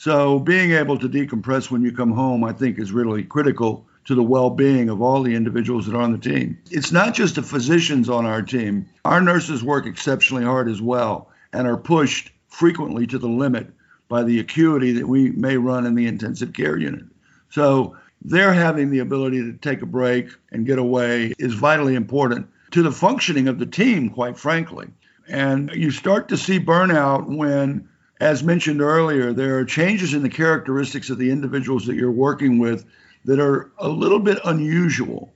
So, 0.00 0.38
being 0.38 0.72
able 0.72 0.98
to 0.98 1.10
decompress 1.10 1.70
when 1.70 1.82
you 1.82 1.92
come 1.92 2.12
home, 2.12 2.42
I 2.42 2.54
think, 2.54 2.78
is 2.78 2.90
really 2.90 3.22
critical 3.22 3.84
to 4.06 4.14
the 4.14 4.22
well 4.22 4.48
being 4.48 4.88
of 4.88 5.02
all 5.02 5.22
the 5.22 5.34
individuals 5.34 5.84
that 5.84 5.94
are 5.94 6.00
on 6.00 6.12
the 6.12 6.16
team. 6.16 6.56
It's 6.70 6.90
not 6.90 7.12
just 7.12 7.34
the 7.34 7.42
physicians 7.42 8.08
on 8.08 8.24
our 8.24 8.40
team, 8.40 8.86
our 9.04 9.20
nurses 9.20 9.62
work 9.62 9.84
exceptionally 9.84 10.42
hard 10.42 10.70
as 10.70 10.80
well 10.80 11.28
and 11.52 11.68
are 11.68 11.76
pushed 11.76 12.32
frequently 12.48 13.06
to 13.08 13.18
the 13.18 13.28
limit 13.28 13.68
by 14.08 14.22
the 14.22 14.40
acuity 14.40 14.92
that 14.92 15.06
we 15.06 15.32
may 15.32 15.58
run 15.58 15.84
in 15.84 15.96
the 15.96 16.06
intensive 16.06 16.54
care 16.54 16.78
unit. 16.78 17.04
So, 17.50 17.94
they're 18.22 18.54
having 18.54 18.88
the 18.88 19.00
ability 19.00 19.42
to 19.42 19.52
take 19.52 19.82
a 19.82 19.86
break 19.86 20.30
and 20.50 20.64
get 20.64 20.78
away 20.78 21.34
is 21.38 21.52
vitally 21.52 21.94
important 21.94 22.48
to 22.70 22.82
the 22.82 22.90
functioning 22.90 23.48
of 23.48 23.58
the 23.58 23.66
team, 23.66 24.08
quite 24.08 24.38
frankly. 24.38 24.86
And 25.28 25.70
you 25.74 25.90
start 25.90 26.30
to 26.30 26.38
see 26.38 26.58
burnout 26.58 27.26
when, 27.26 27.89
as 28.20 28.44
mentioned 28.44 28.82
earlier, 28.82 29.32
there 29.32 29.58
are 29.58 29.64
changes 29.64 30.12
in 30.12 30.22
the 30.22 30.28
characteristics 30.28 31.10
of 31.10 31.18
the 31.18 31.30
individuals 31.30 31.86
that 31.86 31.96
you're 31.96 32.10
working 32.10 32.58
with 32.58 32.84
that 33.24 33.40
are 33.40 33.70
a 33.78 33.88
little 33.88 34.18
bit 34.18 34.38
unusual. 34.44 35.32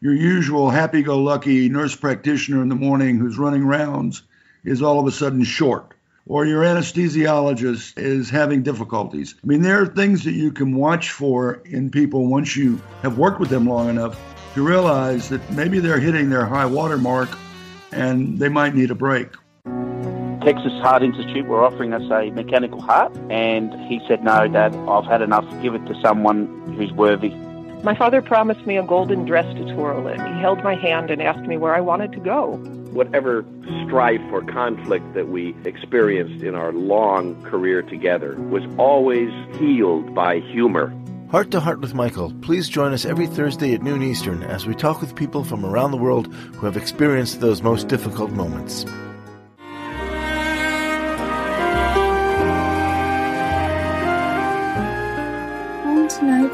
Your 0.00 0.14
usual 0.14 0.70
happy 0.70 1.02
go 1.02 1.18
lucky 1.18 1.68
nurse 1.68 1.96
practitioner 1.96 2.62
in 2.62 2.68
the 2.68 2.76
morning 2.76 3.18
who's 3.18 3.38
running 3.38 3.64
rounds 3.64 4.22
is 4.64 4.82
all 4.82 5.00
of 5.00 5.06
a 5.06 5.12
sudden 5.12 5.42
short 5.42 5.94
or 6.28 6.44
your 6.44 6.62
anesthesiologist 6.62 7.94
is 7.96 8.28
having 8.28 8.62
difficulties. 8.62 9.34
I 9.42 9.46
mean, 9.46 9.62
there 9.62 9.82
are 9.82 9.86
things 9.86 10.24
that 10.24 10.32
you 10.32 10.52
can 10.52 10.76
watch 10.76 11.10
for 11.10 11.62
in 11.64 11.90
people 11.90 12.26
once 12.26 12.54
you 12.54 12.80
have 13.02 13.18
worked 13.18 13.40
with 13.40 13.48
them 13.48 13.66
long 13.66 13.88
enough 13.88 14.20
to 14.54 14.64
realize 14.64 15.30
that 15.30 15.50
maybe 15.50 15.80
they're 15.80 15.98
hitting 15.98 16.28
their 16.28 16.44
high 16.44 16.66
water 16.66 16.98
mark 16.98 17.30
and 17.90 18.38
they 18.38 18.50
might 18.50 18.74
need 18.74 18.90
a 18.90 18.94
break. 18.94 19.28
Texas 20.48 20.72
Heart 20.80 21.02
Institute 21.02 21.46
were 21.46 21.62
offering 21.62 21.92
us 21.92 22.10
a 22.10 22.30
mechanical 22.30 22.80
heart, 22.80 23.14
and 23.28 23.70
he 23.86 24.00
said, 24.08 24.24
No, 24.24 24.48
Dad, 24.48 24.74
I've 24.74 25.04
had 25.04 25.20
enough. 25.20 25.44
Give 25.60 25.74
it 25.74 25.84
to 25.84 26.00
someone 26.00 26.46
who's 26.74 26.90
worthy. 26.90 27.28
My 27.82 27.94
father 27.94 28.22
promised 28.22 28.64
me 28.64 28.78
a 28.78 28.82
golden 28.82 29.26
dress 29.26 29.44
to 29.56 29.74
twirl 29.74 30.08
in. 30.08 30.18
He 30.18 30.40
held 30.40 30.64
my 30.64 30.74
hand 30.74 31.10
and 31.10 31.20
asked 31.20 31.46
me 31.46 31.58
where 31.58 31.74
I 31.74 31.82
wanted 31.82 32.12
to 32.12 32.20
go. 32.20 32.56
Whatever 32.92 33.44
strife 33.84 34.22
or 34.32 34.40
conflict 34.40 35.12
that 35.12 35.28
we 35.28 35.54
experienced 35.66 36.42
in 36.42 36.54
our 36.54 36.72
long 36.72 37.42
career 37.42 37.82
together 37.82 38.34
was 38.48 38.62
always 38.78 39.28
healed 39.58 40.14
by 40.14 40.40
humor. 40.40 40.94
Heart 41.30 41.50
to 41.50 41.60
Heart 41.60 41.80
with 41.80 41.92
Michael. 41.92 42.32
Please 42.40 42.70
join 42.70 42.94
us 42.94 43.04
every 43.04 43.26
Thursday 43.26 43.74
at 43.74 43.82
noon 43.82 44.02
Eastern 44.02 44.42
as 44.44 44.66
we 44.66 44.74
talk 44.74 45.02
with 45.02 45.14
people 45.14 45.44
from 45.44 45.66
around 45.66 45.90
the 45.90 45.98
world 45.98 46.32
who 46.32 46.64
have 46.64 46.78
experienced 46.78 47.42
those 47.42 47.60
most 47.60 47.88
difficult 47.88 48.30
moments. 48.30 48.86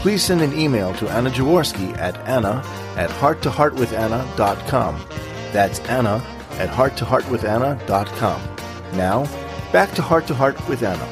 please 0.00 0.22
send 0.22 0.40
an 0.40 0.58
email 0.58 0.94
to 0.94 1.08
Anna 1.08 1.30
Jaworski 1.30 1.96
at 1.98 2.16
anna 2.28 2.62
at 2.96 3.10
hearttoheartwithanna.com. 3.10 5.04
That's 5.52 5.80
Anna 5.80 6.22
at 6.52 6.68
hearttoheartwithanna.com. 6.70 8.56
Now, 8.96 9.24
back 9.72 9.92
to 9.94 10.02
Heart 10.02 10.26
to 10.28 10.34
Heart 10.34 10.68
with 10.68 10.82
Anna. 10.82 11.08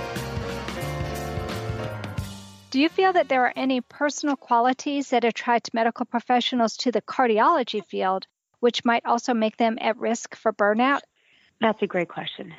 Do 2.71 2.81
you 2.81 2.89
feel 2.89 3.13
that 3.13 3.29
there 3.29 3.45
are 3.47 3.53
any 3.55 3.81
personal 3.81 4.35
qualities 4.35 5.11
that 5.11 5.25
attract 5.25 5.73
medical 5.73 6.07
professionals 6.07 6.77
to 6.79 6.91
the 6.91 7.03
cardiology 7.03 7.85
field, 7.85 8.27
which 8.59 8.85
might 8.85 9.07
also 9.07 9.33
make 9.33 9.57
them 9.57 9.79
at 9.81 9.97
risk 9.97 10.35
for 10.35 10.53
burnout? 10.53 11.01
That's 11.61 11.81
a 11.83 11.87
great 11.87 12.09
question. 12.09 12.53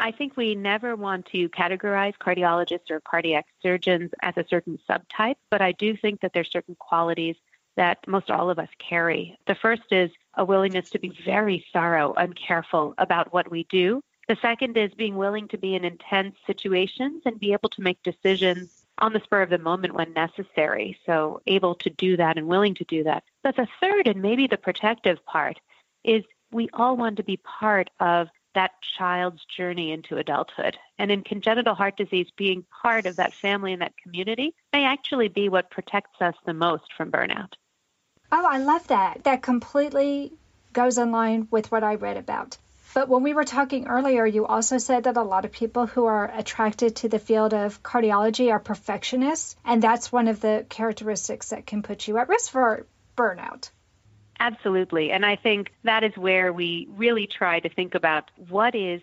I 0.00 0.12
think 0.12 0.36
we 0.36 0.54
never 0.54 0.96
want 0.96 1.26
to 1.26 1.50
categorize 1.50 2.14
cardiologists 2.16 2.90
or 2.90 3.00
cardiac 3.00 3.46
surgeons 3.62 4.10
as 4.22 4.34
a 4.38 4.46
certain 4.48 4.78
subtype, 4.88 5.36
but 5.50 5.60
I 5.60 5.72
do 5.72 5.94
think 5.94 6.22
that 6.22 6.32
there's 6.32 6.50
certain 6.50 6.74
qualities 6.76 7.36
that 7.76 7.98
most 8.08 8.30
all 8.30 8.48
of 8.48 8.58
us 8.58 8.68
carry. 8.78 9.38
The 9.46 9.54
first 9.54 9.82
is 9.90 10.10
a 10.34 10.44
willingness 10.44 10.88
to 10.90 10.98
be 10.98 11.12
very 11.24 11.64
thorough 11.72 12.14
and 12.14 12.34
careful 12.34 12.94
about 12.96 13.32
what 13.34 13.50
we 13.50 13.64
do. 13.64 14.02
The 14.26 14.38
second 14.40 14.76
is 14.78 14.92
being 14.94 15.16
willing 15.16 15.48
to 15.48 15.58
be 15.58 15.74
in 15.74 15.84
intense 15.84 16.36
situations 16.46 17.22
and 17.26 17.38
be 17.38 17.52
able 17.52 17.68
to 17.70 17.82
make 17.82 18.02
decisions 18.02 18.86
on 18.98 19.12
the 19.12 19.20
spur 19.20 19.42
of 19.42 19.50
the 19.50 19.58
moment 19.58 19.94
when 19.94 20.12
necessary. 20.14 20.98
So, 21.04 21.42
able 21.46 21.74
to 21.76 21.90
do 21.90 22.16
that 22.16 22.38
and 22.38 22.46
willing 22.46 22.74
to 22.76 22.84
do 22.84 23.04
that. 23.04 23.24
But 23.42 23.56
the 23.56 23.68
third, 23.80 24.08
and 24.08 24.22
maybe 24.22 24.46
the 24.46 24.56
protective 24.56 25.24
part, 25.26 25.58
is 26.04 26.24
we 26.52 26.68
all 26.72 26.96
want 26.96 27.16
to 27.16 27.22
be 27.22 27.38
part 27.38 27.90
of 27.98 28.28
that 28.54 28.72
child's 28.98 29.44
journey 29.56 29.92
into 29.92 30.16
adulthood. 30.16 30.76
And 30.98 31.10
in 31.10 31.22
congenital 31.22 31.74
heart 31.74 31.96
disease, 31.96 32.26
being 32.36 32.64
part 32.82 33.06
of 33.06 33.16
that 33.16 33.34
family 33.34 33.72
and 33.72 33.82
that 33.82 33.96
community 34.02 34.54
may 34.72 34.84
actually 34.84 35.28
be 35.28 35.48
what 35.48 35.70
protects 35.70 36.20
us 36.20 36.34
the 36.46 36.54
most 36.54 36.92
from 36.96 37.10
burnout. 37.10 37.52
Oh, 38.32 38.46
I 38.48 38.58
love 38.58 38.86
that. 38.88 39.24
That 39.24 39.42
completely 39.42 40.32
goes 40.72 40.98
in 40.98 41.10
line 41.10 41.48
with 41.50 41.70
what 41.72 41.82
I 41.82 41.96
read 41.96 42.16
about. 42.16 42.58
But 42.92 43.08
when 43.08 43.22
we 43.22 43.34
were 43.34 43.44
talking 43.44 43.86
earlier, 43.86 44.26
you 44.26 44.46
also 44.46 44.78
said 44.78 45.04
that 45.04 45.16
a 45.16 45.22
lot 45.22 45.44
of 45.44 45.52
people 45.52 45.86
who 45.86 46.06
are 46.06 46.30
attracted 46.34 46.96
to 46.96 47.08
the 47.08 47.20
field 47.20 47.54
of 47.54 47.82
cardiology 47.84 48.50
are 48.50 48.58
perfectionists, 48.58 49.54
and 49.64 49.80
that's 49.80 50.10
one 50.10 50.26
of 50.26 50.40
the 50.40 50.66
characteristics 50.68 51.50
that 51.50 51.66
can 51.66 51.82
put 51.82 52.08
you 52.08 52.18
at 52.18 52.28
risk 52.28 52.50
for 52.50 52.86
burnout. 53.16 53.70
Absolutely. 54.40 55.12
And 55.12 55.24
I 55.24 55.36
think 55.36 55.72
that 55.84 56.02
is 56.02 56.16
where 56.16 56.52
we 56.52 56.88
really 56.96 57.26
try 57.26 57.60
to 57.60 57.68
think 57.68 57.94
about 57.94 58.30
what 58.48 58.74
is 58.74 59.02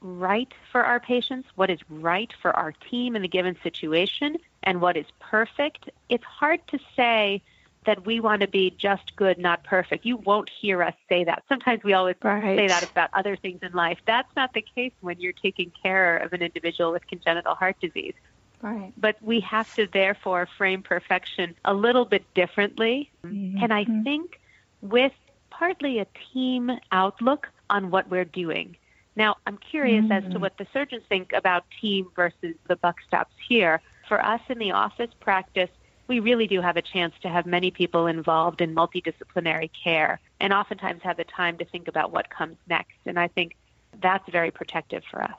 right 0.00 0.52
for 0.70 0.84
our 0.84 1.00
patients, 1.00 1.48
what 1.56 1.70
is 1.70 1.80
right 1.90 2.32
for 2.40 2.52
our 2.52 2.72
team 2.72 3.16
in 3.16 3.24
a 3.24 3.28
given 3.28 3.56
situation, 3.62 4.36
and 4.62 4.80
what 4.80 4.96
is 4.96 5.06
perfect. 5.18 5.90
It's 6.08 6.24
hard 6.24 6.60
to 6.68 6.78
say 6.94 7.42
that 7.84 8.06
we 8.06 8.20
want 8.20 8.42
to 8.42 8.48
be 8.48 8.70
just 8.70 9.14
good, 9.16 9.38
not 9.38 9.64
perfect. 9.64 10.04
You 10.04 10.16
won't 10.16 10.50
hear 10.50 10.82
us 10.82 10.94
say 11.08 11.24
that. 11.24 11.44
Sometimes 11.48 11.82
we 11.82 11.92
always 11.92 12.16
right. 12.22 12.56
say 12.56 12.66
that 12.68 12.88
about 12.88 13.10
other 13.12 13.36
things 13.36 13.60
in 13.62 13.72
life. 13.72 13.98
That's 14.06 14.30
not 14.36 14.52
the 14.54 14.62
case 14.62 14.92
when 15.00 15.18
you're 15.20 15.32
taking 15.32 15.72
care 15.82 16.18
of 16.18 16.32
an 16.32 16.42
individual 16.42 16.92
with 16.92 17.06
congenital 17.06 17.54
heart 17.54 17.76
disease. 17.80 18.14
Right. 18.62 18.92
But 18.96 19.16
we 19.22 19.40
have 19.40 19.72
to 19.76 19.86
therefore 19.86 20.48
frame 20.58 20.82
perfection 20.82 21.54
a 21.64 21.74
little 21.74 22.04
bit 22.04 22.24
differently. 22.34 23.10
Mm-hmm. 23.24 23.62
And 23.62 23.72
I 23.72 23.84
think 23.84 24.40
with 24.88 25.12
partly 25.50 25.98
a 25.98 26.06
team 26.32 26.70
outlook 26.92 27.48
on 27.70 27.90
what 27.90 28.08
we're 28.10 28.24
doing. 28.24 28.76
Now, 29.16 29.36
I'm 29.46 29.58
curious 29.58 30.04
mm-hmm. 30.04 30.12
as 30.12 30.22
to 30.24 30.28
mm-hmm. 30.30 30.40
what 30.40 30.58
the 30.58 30.66
surgeons 30.72 31.02
think 31.08 31.32
about 31.32 31.64
team 31.80 32.08
versus 32.14 32.54
the 32.68 32.76
buck 32.76 32.96
stops 33.06 33.34
here. 33.48 33.80
For 34.08 34.22
us 34.24 34.40
in 34.48 34.58
the 34.58 34.72
office 34.72 35.10
practice, 35.20 35.70
we 36.06 36.20
really 36.20 36.46
do 36.46 36.60
have 36.60 36.76
a 36.76 36.82
chance 36.82 37.14
to 37.22 37.28
have 37.28 37.46
many 37.46 37.70
people 37.70 38.06
involved 38.06 38.60
in 38.60 38.74
multidisciplinary 38.74 39.70
care 39.82 40.20
and 40.40 40.52
oftentimes 40.52 41.02
have 41.02 41.16
the 41.16 41.24
time 41.24 41.58
to 41.58 41.64
think 41.64 41.88
about 41.88 42.12
what 42.12 42.30
comes 42.30 42.56
next. 42.68 42.98
And 43.06 43.18
I 43.18 43.28
think 43.28 43.56
that's 44.00 44.28
very 44.30 44.50
protective 44.50 45.02
for 45.10 45.22
us. 45.22 45.34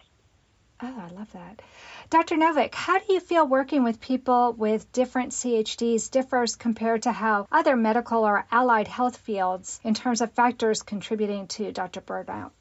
Oh, 0.79 0.96
I 0.96 1.13
love 1.15 1.31
that. 1.34 1.62
Dr. 2.12 2.36
Novick, 2.36 2.75
how 2.75 3.00
do 3.00 3.12
you 3.12 3.19
feel 3.19 3.48
working 3.48 3.84
with 3.84 4.00
people 4.00 4.53
with 4.53 4.91
different 4.91 5.31
CHDs 5.31 6.12
differs 6.12 6.55
compared 6.55 7.03
to 7.03 7.12
how 7.12 7.48
other 7.51 7.75
medical 7.75 8.24
or 8.24 8.46
allied 8.51 8.88
health 8.88 9.17
fields 9.17 9.79
in 9.84 9.96
terms 9.96 10.22
of 10.22 10.31
factors 10.34 10.84
contributing 10.84 11.48
to 11.48 11.72
Dr. 11.72 12.01
burnout? 12.01 12.51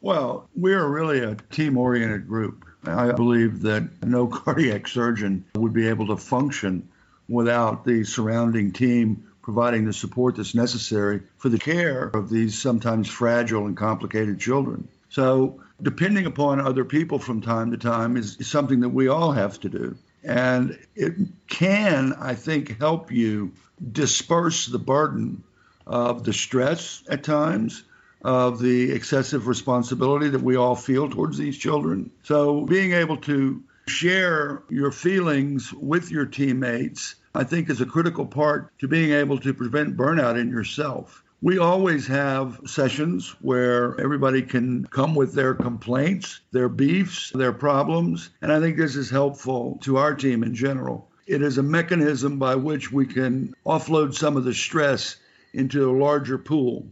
Well, 0.00 0.48
we're 0.54 0.86
really 0.86 1.20
a 1.20 1.34
team 1.34 1.76
oriented 1.76 2.26
group. 2.26 2.64
I 2.84 3.12
believe 3.12 3.62
that 3.62 4.02
no 4.02 4.26
cardiac 4.28 4.88
surgeon 4.88 5.44
would 5.54 5.74
be 5.74 5.88
able 5.88 6.06
to 6.08 6.16
function 6.16 6.88
without 7.28 7.84
the 7.84 8.04
surrounding 8.04 8.72
team 8.72 9.26
providing 9.42 9.84
the 9.84 9.92
support 9.92 10.36
that's 10.36 10.54
necessary 10.54 11.22
for 11.36 11.48
the 11.48 11.58
care 11.58 12.04
of 12.04 12.30
these 12.30 12.60
sometimes 12.60 13.08
fragile 13.08 13.66
and 13.66 13.76
complicated 13.76 14.40
children. 14.40 14.88
So, 15.08 15.60
depending 15.80 16.26
upon 16.26 16.60
other 16.60 16.84
people 16.84 17.18
from 17.18 17.40
time 17.40 17.70
to 17.70 17.76
time 17.76 18.16
is, 18.16 18.36
is 18.38 18.48
something 18.48 18.80
that 18.80 18.88
we 18.88 19.08
all 19.08 19.32
have 19.32 19.60
to 19.60 19.68
do. 19.68 19.96
And 20.24 20.78
it 20.94 21.14
can, 21.46 22.14
I 22.14 22.34
think, 22.34 22.78
help 22.80 23.12
you 23.12 23.52
disperse 23.92 24.66
the 24.66 24.78
burden 24.78 25.44
of 25.86 26.24
the 26.24 26.32
stress 26.32 27.02
at 27.08 27.22
times, 27.22 27.84
of 28.22 28.58
the 28.58 28.90
excessive 28.92 29.46
responsibility 29.46 30.28
that 30.30 30.42
we 30.42 30.56
all 30.56 30.74
feel 30.74 31.08
towards 31.08 31.38
these 31.38 31.56
children. 31.56 32.10
So, 32.24 32.62
being 32.62 32.92
able 32.92 33.18
to 33.18 33.62
share 33.86 34.62
your 34.68 34.90
feelings 34.90 35.72
with 35.72 36.10
your 36.10 36.26
teammates, 36.26 37.14
I 37.34 37.44
think 37.44 37.70
is 37.70 37.80
a 37.80 37.86
critical 37.86 38.26
part 38.26 38.76
to 38.78 38.88
being 38.88 39.12
able 39.12 39.38
to 39.40 39.54
prevent 39.54 39.96
burnout 39.96 40.40
in 40.40 40.50
yourself. 40.50 41.22
We 41.42 41.58
always 41.58 42.06
have 42.06 42.60
sessions 42.64 43.36
where 43.40 44.00
everybody 44.00 44.40
can 44.40 44.86
come 44.86 45.14
with 45.14 45.34
their 45.34 45.54
complaints, 45.54 46.40
their 46.50 46.70
beefs, 46.70 47.30
their 47.30 47.52
problems, 47.52 48.30
and 48.40 48.50
I 48.50 48.58
think 48.58 48.76
this 48.76 48.96
is 48.96 49.10
helpful 49.10 49.78
to 49.82 49.98
our 49.98 50.14
team 50.14 50.42
in 50.42 50.54
general. 50.54 51.10
It 51.26 51.42
is 51.42 51.58
a 51.58 51.62
mechanism 51.62 52.38
by 52.38 52.54
which 52.54 52.90
we 52.90 53.04
can 53.04 53.54
offload 53.66 54.14
some 54.14 54.36
of 54.36 54.44
the 54.44 54.54
stress 54.54 55.16
into 55.52 55.90
a 55.90 55.98
larger 55.98 56.38
pool. 56.38 56.86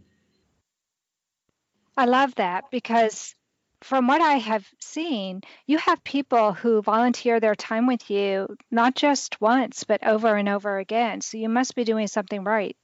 I 1.97 2.05
love 2.05 2.35
that 2.35 2.65
because 2.71 3.35
from 3.81 4.07
what 4.07 4.21
I 4.21 4.35
have 4.35 4.67
seen, 4.81 5.43
you 5.67 5.79
have 5.79 6.03
people 6.05 6.53
who 6.53 6.83
volunteer 6.83 7.41
their 7.41 7.55
time 7.55 7.87
with 7.87 8.11
you 8.11 8.57
not 8.71 8.95
just 8.95 9.41
once, 9.41 9.85
but 9.85 10.05
over 10.05 10.37
and 10.37 10.49
over 10.49 10.79
again. 10.79 11.21
So 11.21 11.39
you 11.39 11.49
must 11.49 11.75
be 11.75 11.85
doing 11.85 12.09
something 12.09 12.45
right. 12.45 12.77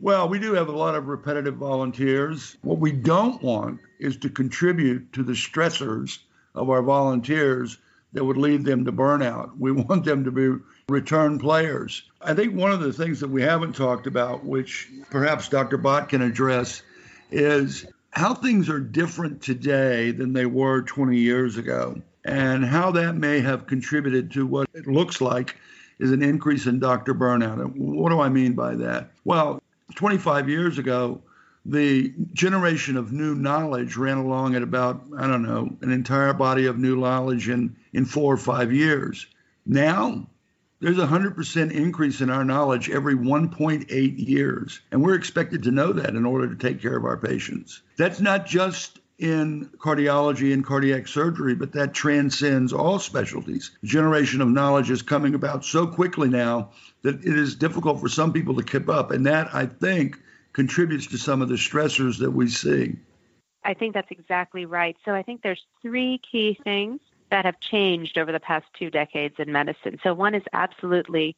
Well, 0.00 0.28
we 0.28 0.38
do 0.38 0.54
have 0.54 0.68
a 0.68 0.76
lot 0.76 0.94
of 0.94 1.08
repetitive 1.08 1.56
volunteers. 1.56 2.56
What 2.62 2.78
we 2.78 2.92
don't 2.92 3.42
want 3.42 3.80
is 3.98 4.16
to 4.18 4.30
contribute 4.30 5.12
to 5.14 5.24
the 5.24 5.32
stressors 5.32 6.18
of 6.54 6.70
our 6.70 6.82
volunteers 6.82 7.78
that 8.12 8.24
would 8.24 8.36
lead 8.36 8.64
them 8.64 8.84
to 8.84 8.92
burnout. 8.92 9.58
We 9.58 9.72
want 9.88 10.04
them 10.04 10.22
to 10.22 10.30
be 10.30 10.62
return 10.88 11.40
players. 11.40 12.04
I 12.22 12.32
think 12.34 12.54
one 12.54 12.70
of 12.70 12.78
the 12.78 12.92
things 12.92 13.18
that 13.20 13.28
we 13.28 13.42
haven't 13.42 13.74
talked 13.74 14.06
about, 14.06 14.44
which 14.44 14.88
perhaps 15.10 15.48
Dr. 15.48 15.78
Bhatt 15.78 16.08
can 16.10 16.22
address, 16.22 16.82
is 17.32 17.84
how 18.12 18.34
things 18.34 18.68
are 18.68 18.80
different 18.80 19.42
today 19.42 20.12
than 20.12 20.32
they 20.32 20.46
were 20.46 20.82
20 20.82 21.18
years 21.18 21.56
ago, 21.56 22.00
and 22.24 22.64
how 22.64 22.92
that 22.92 23.16
may 23.16 23.40
have 23.40 23.66
contributed 23.66 24.30
to 24.32 24.46
what 24.46 24.68
it 24.74 24.86
looks 24.86 25.20
like 25.20 25.56
is 25.98 26.12
an 26.12 26.22
increase 26.22 26.66
in 26.66 26.78
doctor 26.78 27.14
burnout. 27.14 27.74
what 27.74 28.10
do 28.10 28.20
I 28.20 28.28
mean 28.28 28.52
by 28.52 28.76
that? 28.76 29.10
Well, 29.24 29.60
25 29.94 30.48
years 30.48 30.78
ago, 30.78 31.22
the 31.64 32.14
generation 32.32 32.96
of 32.96 33.12
new 33.12 33.34
knowledge 33.34 33.96
ran 33.96 34.18
along 34.18 34.54
at 34.54 34.62
about, 34.62 35.02
I 35.16 35.26
don't 35.26 35.42
know, 35.42 35.76
an 35.82 35.92
entire 35.92 36.32
body 36.32 36.66
of 36.66 36.78
new 36.78 36.96
knowledge 36.96 37.48
in, 37.48 37.76
in 37.92 38.04
four 38.04 38.32
or 38.32 38.38
five 38.38 38.72
years. 38.72 39.26
Now, 39.66 40.26
there's 40.80 40.98
a 40.98 41.06
100% 41.06 41.72
increase 41.72 42.20
in 42.20 42.30
our 42.30 42.44
knowledge 42.44 42.88
every 42.88 43.16
1.8 43.16 44.28
years. 44.28 44.80
And 44.92 45.02
we're 45.02 45.16
expected 45.16 45.64
to 45.64 45.70
know 45.70 45.92
that 45.92 46.14
in 46.14 46.24
order 46.24 46.48
to 46.48 46.56
take 46.56 46.80
care 46.80 46.96
of 46.96 47.04
our 47.04 47.16
patients. 47.16 47.82
That's 47.96 48.20
not 48.20 48.46
just 48.46 48.97
in 49.18 49.68
cardiology 49.78 50.52
and 50.52 50.64
cardiac 50.64 51.08
surgery, 51.08 51.54
but 51.54 51.72
that 51.72 51.92
transcends 51.92 52.72
all 52.72 52.98
specialties. 52.98 53.72
The 53.82 53.88
generation 53.88 54.40
of 54.40 54.48
knowledge 54.48 54.90
is 54.90 55.02
coming 55.02 55.34
about 55.34 55.64
so 55.64 55.86
quickly 55.86 56.28
now 56.28 56.70
that 57.02 57.16
it 57.16 57.36
is 57.36 57.56
difficult 57.56 58.00
for 58.00 58.08
some 58.08 58.32
people 58.32 58.54
to 58.56 58.62
keep 58.62 58.88
up. 58.88 59.10
And 59.10 59.26
that, 59.26 59.52
I 59.52 59.66
think, 59.66 60.18
contributes 60.52 61.08
to 61.08 61.18
some 61.18 61.42
of 61.42 61.48
the 61.48 61.56
stressors 61.56 62.18
that 62.20 62.30
we 62.30 62.48
see. 62.48 62.96
I 63.64 63.74
think 63.74 63.94
that's 63.94 64.10
exactly 64.10 64.66
right. 64.66 64.96
So 65.04 65.14
I 65.14 65.22
think 65.22 65.42
there's 65.42 65.64
three 65.82 66.18
key 66.18 66.58
things 66.62 67.00
that 67.30 67.44
have 67.44 67.60
changed 67.60 68.18
over 68.18 68.32
the 68.32 68.40
past 68.40 68.66
two 68.78 68.90
decades 68.90 69.34
in 69.38 69.52
medicine. 69.52 69.98
So, 70.02 70.14
one 70.14 70.34
is 70.34 70.44
absolutely 70.52 71.36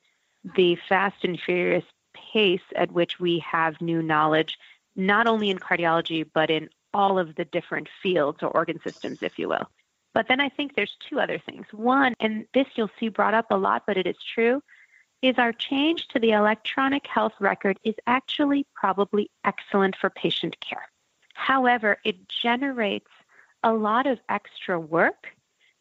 the 0.55 0.79
fast 0.89 1.25
and 1.25 1.41
furious 1.41 1.85
pace 2.15 2.61
at 2.77 2.93
which 2.93 3.19
we 3.19 3.41
have 3.41 3.81
new 3.81 4.03
knowledge, 4.03 4.59
not 4.95 5.27
only 5.27 5.51
in 5.51 5.59
cardiology, 5.59 6.27
but 6.33 6.51
in 6.51 6.69
all 6.93 7.19
of 7.19 7.35
the 7.37 7.45
different 7.45 7.89
fields 8.03 8.43
or 8.43 8.49
organ 8.49 8.81
systems, 8.83 9.23
if 9.23 9.39
you 9.39 9.49
will. 9.49 9.69
But 10.13 10.27
then 10.29 10.41
I 10.41 10.49
think 10.49 10.75
there's 10.75 10.97
two 11.09 11.21
other 11.21 11.39
things. 11.39 11.67
One, 11.73 12.15
and 12.21 12.47
this 12.53 12.67
you'll 12.75 12.91
see 12.99 13.09
brought 13.09 13.35
up 13.35 13.47
a 13.51 13.57
lot, 13.57 13.85
but 13.87 13.97
it 13.97 14.07
is 14.07 14.17
true, 14.35 14.63
is 15.23 15.39
our 15.39 15.53
change 15.53 16.09
to 16.09 16.19
the 16.19 16.33
electronic 16.33 17.07
health 17.07 17.35
record 17.39 17.79
is 17.85 17.95
actually 18.07 18.67
probably 18.75 19.31
excellent 19.45 19.97
for 19.97 20.11
patient 20.11 20.59
care. 20.61 20.89
However, 21.35 21.99
it 22.05 22.29
generates 22.29 23.11
a 23.63 23.73
lot 23.73 24.07
of 24.07 24.19
extra 24.29 24.81
work 24.81 25.29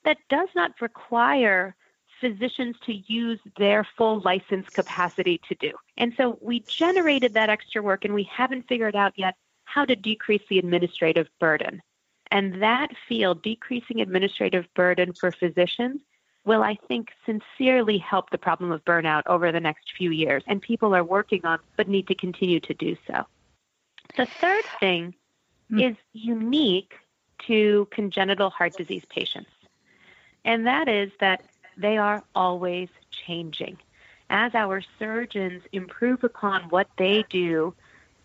that 0.03 0.17
does 0.29 0.49
not 0.55 0.79
require 0.81 1.75
physicians 2.19 2.75
to 2.85 2.93
use 2.93 3.39
their 3.57 3.85
full 3.97 4.19
license 4.21 4.69
capacity 4.69 5.39
to 5.47 5.55
do. 5.55 5.71
And 5.97 6.13
so 6.17 6.37
we 6.41 6.61
generated 6.61 7.33
that 7.33 7.49
extra 7.49 7.81
work 7.81 8.05
and 8.05 8.13
we 8.13 8.23
haven't 8.23 8.67
figured 8.67 8.95
out 8.95 9.13
yet 9.15 9.35
how 9.73 9.85
to 9.85 9.95
decrease 9.95 10.41
the 10.49 10.59
administrative 10.59 11.27
burden. 11.39 11.81
And 12.31 12.61
that 12.61 12.91
field, 13.07 13.41
decreasing 13.41 14.01
administrative 14.01 14.65
burden 14.75 15.13
for 15.13 15.31
physicians, 15.31 16.01
will, 16.45 16.63
I 16.63 16.77
think, 16.87 17.09
sincerely 17.25 17.97
help 17.97 18.29
the 18.29 18.37
problem 18.37 18.71
of 18.71 18.83
burnout 18.85 19.23
over 19.25 19.51
the 19.51 19.59
next 19.59 19.93
few 19.97 20.11
years. 20.11 20.43
And 20.47 20.61
people 20.61 20.95
are 20.95 21.03
working 21.03 21.45
on, 21.45 21.59
but 21.75 21.87
need 21.87 22.07
to 22.07 22.15
continue 22.15 22.59
to 22.61 22.73
do 22.73 22.95
so. 23.07 23.25
The 24.15 24.25
third 24.25 24.65
thing 24.79 25.15
mm. 25.71 25.91
is 25.91 25.97
unique 26.13 26.93
to 27.47 27.87
congenital 27.91 28.49
heart 28.49 28.75
disease 28.75 29.03
patients 29.09 29.49
and 30.45 30.65
that 30.65 30.87
is 30.87 31.11
that 31.19 31.43
they 31.77 31.97
are 31.97 32.23
always 32.35 32.89
changing. 33.25 33.77
As 34.29 34.53
our 34.53 34.81
surgeons 34.97 35.63
improve 35.71 36.23
upon 36.23 36.63
what 36.69 36.87
they 36.97 37.23
do 37.29 37.73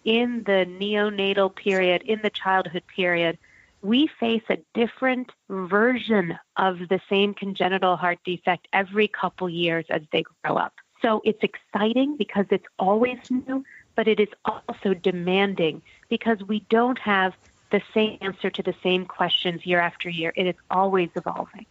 in 0.05 0.43
the 0.45 0.67
neonatal 0.81 1.55
period, 1.55 2.03
in 2.03 2.21
the 2.23 2.31
childhood 2.31 2.85
period, 2.95 3.39
we 3.83 4.09
face 4.19 4.43
a 4.49 4.59
different 4.73 5.31
version 5.49 6.39
of 6.57 6.79
the 6.89 7.01
same 7.09 7.35
congenital 7.35 7.97
heart 7.97 8.19
defect 8.25 8.67
every 8.73 9.09
couple 9.09 9.49
years 9.49 9.85
as 9.91 10.03
they 10.11 10.25
grow 10.43 10.57
up. 10.57 10.75
So 11.03 11.21
it's 11.25 11.43
exciting 11.43 12.17
because 12.17 12.47
it's 12.51 12.65
always 12.79 13.19
new, 13.31 13.65
but 13.95 14.09
it 14.09 14.21
is 14.21 14.31
also 14.45 14.95
demanding 14.95 15.83
because 16.09 16.39
we 16.43 16.61
don't 16.71 16.99
have 16.99 17.35
the 17.71 17.83
same 17.93 18.19
answer 18.23 18.51
to 18.51 18.63
the 18.63 18.75
same 18.83 19.05
questions 19.05 19.67
year 19.67 19.81
after 19.81 20.09
year. 20.09 20.33
It 20.35 20.47
is 20.47 20.55
always 20.71 21.11
evolving. 21.15 21.67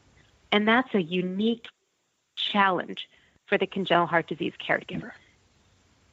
And 0.51 0.67
that's 0.67 0.93
a 0.93 1.01
unique 1.01 1.65
challenge 2.35 3.09
for 3.47 3.57
the 3.57 3.65
congenital 3.65 4.05
heart 4.05 4.27
disease 4.27 4.53
caregiver. 4.63 5.13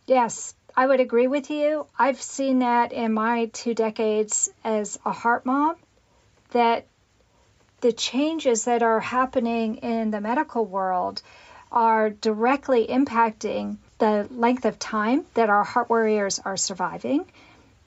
Yes, 0.06 0.54
I 0.76 0.86
would 0.86 1.00
agree 1.00 1.26
with 1.26 1.50
you. 1.50 1.86
I've 1.98 2.20
seen 2.20 2.60
that 2.60 2.92
in 2.92 3.12
my 3.12 3.46
two 3.52 3.74
decades 3.74 4.50
as 4.64 4.98
a 5.04 5.12
heart 5.12 5.44
mom 5.46 5.76
that 6.50 6.86
the 7.80 7.92
changes 7.92 8.64
that 8.64 8.82
are 8.82 9.00
happening 9.00 9.76
in 9.76 10.10
the 10.10 10.20
medical 10.20 10.64
world 10.64 11.22
are 11.72 12.10
directly 12.10 12.86
impacting 12.86 13.76
the 13.98 14.26
length 14.30 14.64
of 14.64 14.78
time 14.78 15.24
that 15.34 15.50
our 15.50 15.64
heart 15.64 15.88
warriors 15.88 16.38
are 16.38 16.56
surviving, 16.56 17.24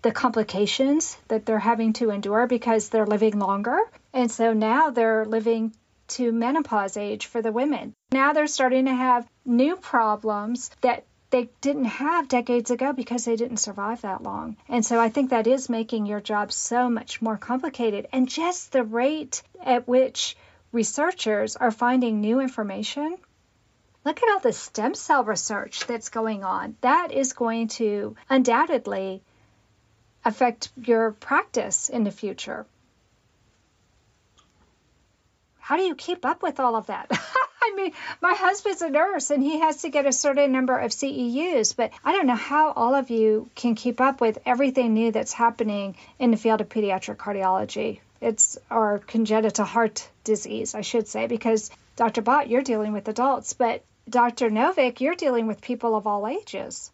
the 0.02 0.12
complications 0.12 1.17
that 1.28 1.46
they're 1.46 1.60
having 1.60 1.93
to 1.93 2.10
endure 2.10 2.48
because 2.48 2.89
they're 2.89 3.06
living 3.06 3.39
longer. 3.39 3.80
And 4.13 4.32
so 4.32 4.54
now 4.54 4.89
they're 4.89 5.26
living 5.26 5.74
to 6.10 6.32
menopause 6.32 6.98
age 6.98 7.26
for 7.28 7.41
the 7.41 7.52
women. 7.52 7.93
Now 8.12 8.34
they're 8.34 8.48
starting 8.48 8.86
to 8.86 8.93
have 8.93 9.28
new 9.46 9.76
problems 9.76 10.69
that 10.82 11.06
they 11.34 11.50
didn't 11.62 11.86
have 11.86 12.28
decades 12.28 12.69
ago 12.69 12.93
because 12.93 13.26
they 13.26 13.36
didn't 13.36 13.58
survive 13.58 14.02
that 14.02 14.22
long. 14.22 14.56
And 14.69 14.86
so 14.86 15.00
I 15.00 15.10
think 15.10 15.32
that 15.32 15.48
is 15.48 15.67
making 15.67 16.06
your 16.06 16.22
job 16.22 16.52
so 16.52 16.91
much 16.91 17.24
more 17.24 17.38
complicated. 17.38 18.08
And 18.13 18.30
just 18.30 18.72
the 18.72 18.84
rate 18.84 19.41
at 19.65 19.88
which 19.88 20.38
researchers 20.72 21.56
are 21.56 21.72
finding 21.72 22.22
new 22.22 22.39
information. 22.39 23.17
Look 24.06 24.22
at 24.22 24.30
all 24.30 24.41
the 24.41 24.54
stem 24.54 24.93
cell 24.93 25.24
research 25.24 25.88
that's 25.88 26.10
going 26.10 26.43
on. 26.43 26.76
That 26.82 27.12
is 27.12 27.34
going 27.34 27.69
to 27.80 28.15
undoubtedly 28.30 29.24
affect 30.24 30.69
your 30.76 31.13
practice 31.13 31.89
in 31.89 32.04
the 32.04 32.12
future. 32.12 32.67
How 35.58 35.78
do 35.78 35.84
you 35.84 35.96
keep 35.96 36.26
up 36.26 36.43
with 36.43 36.60
all 36.60 36.76
of 36.76 36.86
that? 36.88 37.10
I 37.63 37.73
mean, 37.76 37.93
my 38.21 38.34
husband's 38.34 38.82
a 38.82 38.89
nurse 38.89 39.30
and 39.30 39.41
he 39.41 39.60
has 39.60 39.84
to 39.84 39.89
get 39.89 40.06
a 40.06 40.12
certain 40.12 40.52
number 40.52 40.78
of 40.78 40.91
CEUs, 40.91 41.76
but 41.76 41.91
I 42.04 42.12
don't 42.12 42.28
know 42.28 42.36
how 42.36 42.71
all 42.73 42.93
of 42.93 43.10
you 43.10 43.49
can 43.56 43.76
keep 43.76 44.02
up 44.02 44.19
with 44.19 44.38
everything 44.45 44.93
new 44.93 45.13
that's 45.13 45.32
happening 45.32 45.95
in 46.19 46.32
the 46.32 46.38
field 46.38 46.60
of 46.60 46.67
pediatric 46.67 47.15
cardiology. 47.15 47.99
It's 48.19 48.58
our 48.69 48.99
congenital 48.99 49.63
heart 49.63 50.08
disease, 50.26 50.76
I 50.76 50.82
should 50.82 51.08
say, 51.08 51.28
because 51.28 51.71
Dr. 51.95 52.21
Bhatt, 52.21 52.49
you're 52.49 52.63
dealing 52.63 52.91
with 52.91 53.08
adults, 53.08 53.54
but 53.54 53.84
Dr. 54.10 54.49
Novick, 54.49 54.99
you're 54.99 55.15
dealing 55.15 55.47
with 55.47 55.62
people 55.62 55.95
of 55.95 56.06
all 56.06 56.28
ages. 56.28 56.91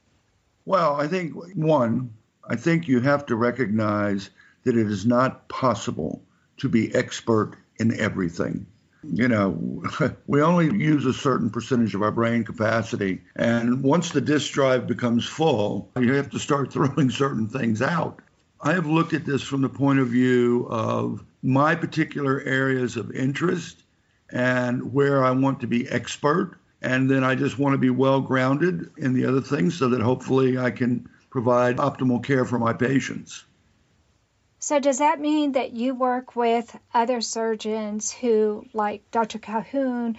Well, 0.66 0.96
I 0.96 1.08
think 1.08 1.34
one, 1.56 2.14
I 2.48 2.56
think 2.58 2.88
you 2.88 3.00
have 3.00 3.26
to 3.28 3.36
recognize 3.36 4.30
that 4.66 4.78
it 4.78 4.88
is 4.88 5.06
not 5.06 5.48
possible 5.48 6.22
to 6.58 6.70
be 6.70 6.94
expert 6.94 7.56
in 7.78 8.00
everything 8.00 8.68
you 9.04 9.28
know, 9.28 9.84
we 10.28 10.42
only 10.42 10.66
use 10.78 11.06
a 11.06 11.14
certain 11.14 11.50
percentage 11.50 11.96
of 11.96 12.02
our 12.02 12.12
brain 12.12 12.44
capacity. 12.44 13.22
And 13.36 13.84
once 13.84 14.12
the 14.12 14.22
disk 14.22 14.52
drive 14.52 14.88
becomes 14.88 15.26
full, 15.26 15.90
you 16.00 16.14
have 16.14 16.30
to 16.32 16.40
start 16.40 16.74
throwing 16.74 17.10
certain 17.10 17.48
things 17.48 17.82
out. 17.82 18.20
I 18.62 18.74
have 18.74 18.86
looked 18.86 19.14
at 19.14 19.26
this 19.26 19.42
from 19.42 19.62
the 19.62 19.70
point 19.70 20.00
of 20.00 20.10
view 20.10 20.68
of 20.70 21.24
my 21.42 21.76
particular 21.76 22.42
areas 22.42 22.98
of 22.98 23.12
interest 23.12 23.84
and 24.32 24.94
where 24.94 25.24
I 25.24 25.32
want 25.32 25.62
to 25.62 25.68
be 25.68 25.88
expert. 25.90 26.58
And 26.82 27.10
then 27.10 27.24
I 27.24 27.36
just 27.36 27.58
want 27.58 27.74
to 27.74 27.78
be 27.78 27.90
well 27.90 28.22
grounded 28.22 28.90
in 28.98 29.14
the 29.14 29.26
other 29.26 29.42
things 29.42 29.78
so 29.78 29.90
that 29.90 30.02
hopefully 30.02 30.58
I 30.58 30.72
can 30.72 31.10
provide 31.30 31.78
optimal 31.78 32.24
care 32.24 32.46
for 32.46 32.60
my 32.60 32.74
patients. 32.74 33.46
So, 34.62 34.80
does 34.80 34.98
that 34.98 35.22
mean 35.22 35.54
that 35.54 35.72
you 35.72 35.96
work 35.96 36.36
with 36.36 36.78
other 36.94 37.22
surgeons 37.22 38.12
who, 38.12 38.66
like 38.74 39.10
Dr. 39.10 39.40
Calhoun, 39.40 40.18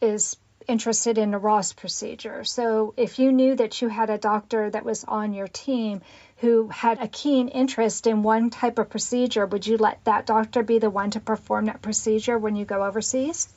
is 0.00 0.36
interested 0.68 1.18
in 1.18 1.32
the 1.32 1.38
Ross 1.38 1.72
procedure? 1.72 2.44
So, 2.44 2.94
if 2.96 3.18
you 3.18 3.32
knew 3.32 3.56
that 3.56 3.82
you 3.82 3.88
had 3.88 4.10
a 4.10 4.18
doctor 4.18 4.70
that 4.70 4.84
was 4.84 5.02
on 5.02 5.34
your 5.34 5.48
team 5.48 6.02
who 6.36 6.68
had 6.68 7.02
a 7.02 7.08
keen 7.08 7.48
interest 7.48 8.06
in 8.06 8.22
one 8.22 8.50
type 8.50 8.78
of 8.78 8.90
procedure, 8.90 9.44
would 9.44 9.66
you 9.66 9.76
let 9.76 10.04
that 10.04 10.24
doctor 10.24 10.62
be 10.62 10.78
the 10.78 10.90
one 10.90 11.10
to 11.10 11.20
perform 11.20 11.64
that 11.64 11.82
procedure 11.82 12.38
when 12.38 12.54
you 12.54 12.64
go 12.64 12.84
overseas? 12.84 13.48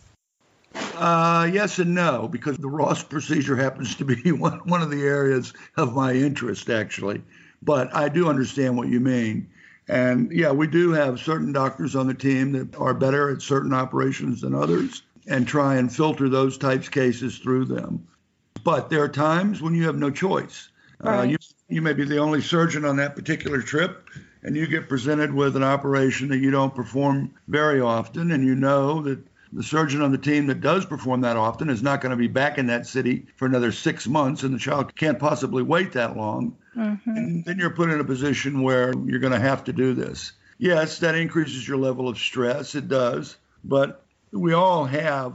Uh, 0.74 1.48
yes 1.54 1.78
and 1.78 1.94
no, 1.94 2.28
because 2.28 2.58
the 2.58 2.68
Ross 2.68 3.04
procedure 3.04 3.56
happens 3.56 3.96
to 3.98 4.06
be 4.06 4.32
one, 4.32 4.62
one 4.66 4.82
of 4.82 4.90
the 4.90 5.04
areas 5.04 5.54
of 5.76 5.94
my 5.94 6.14
interest, 6.14 6.72
actually. 6.72 7.22
But 7.62 7.96
I 7.96 8.10
do 8.10 8.30
understand 8.30 8.78
what 8.78 8.88
you 8.88 9.00
mean. 9.00 9.50
And 9.88 10.32
yeah, 10.32 10.52
we 10.52 10.68
do 10.68 10.92
have 10.92 11.20
certain 11.20 11.54
doctors 11.54 11.96
on 11.96 12.08
the 12.08 12.14
team 12.14 12.52
that 12.54 12.76
are 12.78 12.94
better 12.94 13.30
at 13.32 13.42
certain 13.42 13.74
operations 13.74 14.42
than 14.42 14.54
others 14.54 15.04
and 15.28 15.48
try 15.48 15.76
and 15.76 15.94
filter 15.94 16.30
those 16.30 16.58
types 16.58 16.90
cases 16.90 17.38
through 17.38 17.66
them. 17.66 18.08
But 18.64 18.90
there 18.90 19.04
are 19.04 19.10
times 19.10 19.62
when 19.62 19.76
you 19.76 19.86
have 19.86 19.98
no 19.98 20.10
choice. 20.10 20.70
Uh, 21.04 21.10
right. 21.10 21.20
Uh, 21.20 21.24
you, 21.24 21.38
you 21.70 21.82
may 21.82 21.94
be 21.94 22.06
the 22.06 22.18
only 22.18 22.42
surgeon 22.42 22.86
on 22.86 22.98
that 22.98 23.16
particular 23.16 23.62
trip, 23.62 24.10
and 24.44 24.56
you 24.56 24.68
get 24.68 24.90
presented 24.90 25.34
with 25.34 25.56
an 25.56 25.64
operation 25.64 26.28
that 26.30 26.40
you 26.40 26.52
don't 26.52 26.76
perform 26.76 27.34
very 27.48 27.80
often, 27.80 28.32
and 28.32 28.44
you 28.44 28.56
know 28.56 29.02
that 29.04 29.20
the 29.54 29.64
surgeon 29.64 30.02
on 30.02 30.12
the 30.12 30.18
team 30.18 30.48
that 30.48 30.62
does 30.62 30.86
perform 30.86 31.22
that 31.22 31.38
often 31.38 31.70
is 31.70 31.82
not 31.82 32.02
going 32.02 32.10
to 32.12 32.18
be 32.18 32.28
back 32.28 32.58
in 32.58 32.68
that 32.68 32.86
city 32.86 33.26
for 33.38 33.46
another 33.46 33.72
six 33.72 34.08
months, 34.08 34.44
and 34.44 34.54
the 34.54 34.60
child 34.60 34.96
can't 34.96 35.20
possibly 35.20 35.64
wait 35.64 35.94
that 35.94 36.18
long. 36.18 36.56
Mm-hmm. 36.78 37.10
And 37.10 37.46
then 37.46 37.58
you're 37.58 37.72
put 37.72 37.90
in 37.90 38.00
a 38.00 38.06
position 38.06 38.62
where 38.62 38.94
you're 39.06 39.20
going 39.20 39.34
to 39.34 39.40
have 39.40 39.64
to 39.66 39.74
do 39.74 39.94
this. 39.94 40.34
Yes, 40.58 41.00
that 41.00 41.16
increases 41.16 41.68
your 41.68 41.78
level 41.78 42.08
of 42.08 42.18
stress. 42.18 42.76
It 42.76 42.88
does. 42.88 43.38
But 43.64 44.04
we 44.32 44.54
all 44.54 44.86
have 44.86 45.34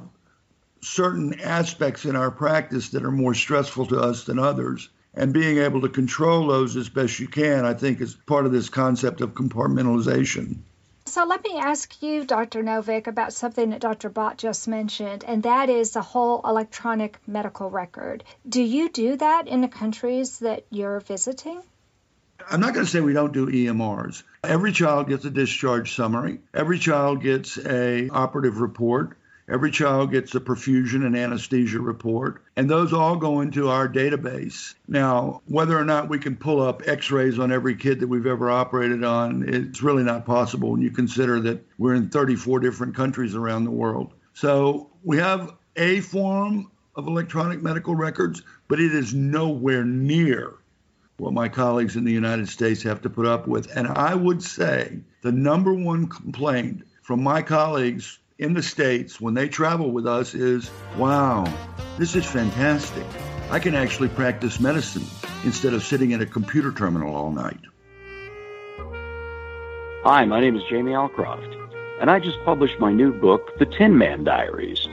certain 0.81 1.40
aspects 1.40 2.05
in 2.05 2.16
our 2.16 2.31
practice 2.31 2.90
that 2.90 3.05
are 3.05 3.12
more 3.12 3.35
stressful 3.35 3.87
to 3.87 4.00
us 4.00 4.24
than 4.24 4.38
others. 4.38 4.88
And 5.14 5.33
being 5.33 5.59
able 5.59 5.83
to 5.83 5.88
control 5.88 6.46
those 6.46 6.74
as 6.76 6.88
best 6.88 7.20
you 7.20 7.28
can, 7.28 7.64
I 7.64 7.74
think, 7.74 8.00
is 8.00 8.14
part 8.14 8.46
of 8.46 8.52
this 8.52 8.68
concept 8.68 9.20
of 9.20 9.35
compartmentalization. 9.35 10.61
So 11.12 11.27
let 11.27 11.44
me 11.44 11.59
ask 11.59 12.03
you, 12.03 12.25
Dr. 12.25 12.62
Novick, 12.62 13.07
about 13.07 13.35
something 13.35 13.68
that 13.68 13.83
Dr. 13.83 14.09
Bhatt 14.09 14.38
just 14.38 14.66
mentioned, 14.66 15.25
and 15.25 15.42
that 15.42 15.68
is 15.68 15.90
the 15.90 16.01
whole 16.01 16.40
electronic 16.42 17.18
medical 17.27 17.68
record. 17.68 18.25
Do 18.48 18.62
you 18.62 18.88
do 18.88 19.16
that 19.18 19.46
in 19.46 19.61
the 19.61 19.68
countries 19.68 20.38
that 20.38 20.64
you're 20.70 21.01
visiting? 21.01 21.61
I'm 22.51 22.61
not 22.61 22.72
going 22.72 22.87
to 22.87 22.90
say 22.90 23.03
we 23.03 23.12
don't 23.12 23.35
do 23.35 23.46
EMRs. 23.46 24.22
Every 24.42 24.72
child 24.72 25.11
gets 25.11 25.27
a 25.27 25.31
discharge 25.31 25.94
summary. 25.94 26.40
Every 26.55 26.79
child 26.79 27.20
gets 27.20 27.59
a 27.59 28.09
operative 28.09 28.62
report. 28.62 29.18
Every 29.53 29.71
child 29.71 30.12
gets 30.12 30.35
a 30.35 30.41
perfusion 30.41 31.05
and 31.05 31.15
anesthesia 31.15 31.79
report, 31.79 32.43
and 32.57 32.71
those 32.71 32.95
all 32.95 33.17
go 33.17 33.43
into 33.43 33.69
our 33.69 33.87
database. 33.87 34.75
Now, 34.88 35.43
whether 35.45 35.79
or 35.79 35.85
not 35.85 36.09
we 36.09 36.19
can 36.19 36.37
pull 36.37 36.62
up 36.62 36.88
x 36.88 37.11
rays 37.11 37.38
on 37.38 37.53
every 37.53 37.77
kid 37.77 38.01
that 38.01 38.07
we've 38.07 38.27
ever 38.27 38.51
operated 38.51 39.05
on, 39.05 39.47
it's 39.47 39.83
really 39.83 40.05
not 40.05 40.25
possible 40.25 40.71
when 40.71 40.81
you 40.81 40.91
consider 40.91 41.38
that 41.41 41.62
we're 41.77 41.93
in 41.93 42.09
34 42.09 42.61
different 42.61 42.95
countries 42.95 43.35
around 43.35 43.65
the 43.65 43.71
world. 43.71 44.15
So 44.33 44.88
we 45.05 45.19
have 45.19 45.53
a 45.77 46.01
form 46.01 46.71
of 46.97 47.07
electronic 47.07 47.61
medical 47.61 47.95
records, 47.95 48.41
but 48.69 48.81
it 48.81 48.95
is 48.95 49.12
nowhere 49.12 49.85
near 49.85 50.55
what 51.19 51.35
my 51.35 51.51
colleagues 51.51 51.97
in 51.97 52.05
the 52.05 52.12
United 52.12 52.49
States 52.49 52.83
have 52.85 53.03
to 53.03 53.11
put 53.11 53.27
up 53.27 53.47
with. 53.47 53.77
And 53.77 53.87
I 53.87 54.15
would 54.15 54.43
say 54.43 55.01
the 55.21 55.31
number 55.31 55.75
one 55.75 56.07
complaint 56.07 56.87
from 57.03 57.23
my 57.23 57.43
colleagues 57.43 58.19
in 58.42 58.55
the 58.55 58.62
States 58.62 59.20
when 59.20 59.35
they 59.35 59.48
travel 59.48 59.92
with 59.92 60.05
us 60.05 60.35
is 60.35 60.68
wow, 60.98 61.46
this 61.96 62.16
is 62.16 62.26
fantastic. 62.26 63.07
I 63.52 63.61
can 63.61 63.76
actually 63.76 64.09
practice 64.09 64.59
medicine 64.59 65.05
instead 65.44 65.74
of 65.74 65.85
sitting 65.85 66.12
at 66.12 66.20
a 66.20 66.26
computer 66.26 66.72
terminal 66.72 67.14
all 67.14 67.31
night. 67.31 67.61
Hi, 70.02 70.24
my 70.24 70.40
name 70.40 70.57
is 70.57 70.62
Jamie 70.68 70.90
Alcroft, 70.90 71.55
and 72.00 72.11
I 72.11 72.18
just 72.18 72.37
published 72.44 72.81
my 72.81 72.92
new 72.92 73.12
book, 73.12 73.57
The 73.61 73.66
Tin 73.66 73.96
Man 73.96 74.24
Diaries. 74.24 74.88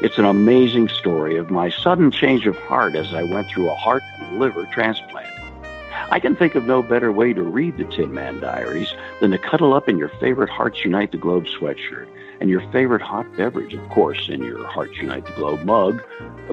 It's 0.00 0.18
an 0.18 0.24
amazing 0.24 0.88
story 0.88 1.36
of 1.36 1.50
my 1.50 1.70
sudden 1.70 2.12
change 2.12 2.46
of 2.46 2.56
heart 2.56 2.94
as 2.94 3.12
I 3.12 3.24
went 3.24 3.48
through 3.48 3.68
a 3.68 3.74
heart 3.74 4.04
and 4.18 4.38
liver 4.38 4.68
transplant. 4.72 5.26
I 6.10 6.20
can 6.20 6.36
think 6.36 6.54
of 6.54 6.66
no 6.66 6.82
better 6.82 7.10
way 7.10 7.32
to 7.32 7.42
read 7.42 7.78
the 7.78 7.84
Tin 7.84 8.14
Man 8.14 8.38
Diaries 8.38 8.94
than 9.20 9.32
to 9.32 9.38
cuddle 9.38 9.74
up 9.74 9.88
in 9.88 9.98
your 9.98 10.10
favorite 10.20 10.50
Hearts 10.50 10.84
Unite 10.84 11.10
the 11.10 11.18
Globe 11.18 11.46
sweatshirt 11.46 12.06
and 12.42 12.50
your 12.50 12.60
favorite 12.72 13.00
hot 13.00 13.24
beverage, 13.36 13.72
of 13.72 13.88
course, 13.90 14.28
in 14.28 14.42
your 14.42 14.66
Hearts 14.66 14.96
Unite 14.96 15.24
the 15.24 15.32
Globe 15.34 15.62
mug, 15.62 16.02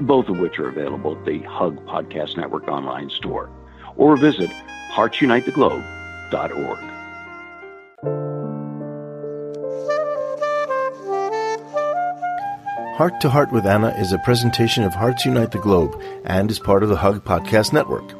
both 0.00 0.28
of 0.28 0.38
which 0.38 0.56
are 0.60 0.68
available 0.68 1.18
at 1.18 1.24
the 1.24 1.40
Hug 1.40 1.84
Podcast 1.84 2.36
Network 2.36 2.68
online 2.68 3.10
store. 3.10 3.50
Or 3.96 4.16
visit 4.16 4.50
heartsunitetheglobe.org. 4.92 6.78
Heart 12.96 13.20
to 13.22 13.28
Heart 13.28 13.50
with 13.50 13.66
Anna 13.66 13.88
is 13.98 14.12
a 14.12 14.18
presentation 14.18 14.84
of 14.84 14.94
Hearts 14.94 15.24
Unite 15.24 15.50
the 15.50 15.58
Globe 15.58 16.00
and 16.24 16.48
is 16.52 16.60
part 16.60 16.84
of 16.84 16.88
the 16.88 16.98
Hug 16.98 17.24
Podcast 17.24 17.72
Network. 17.72 18.19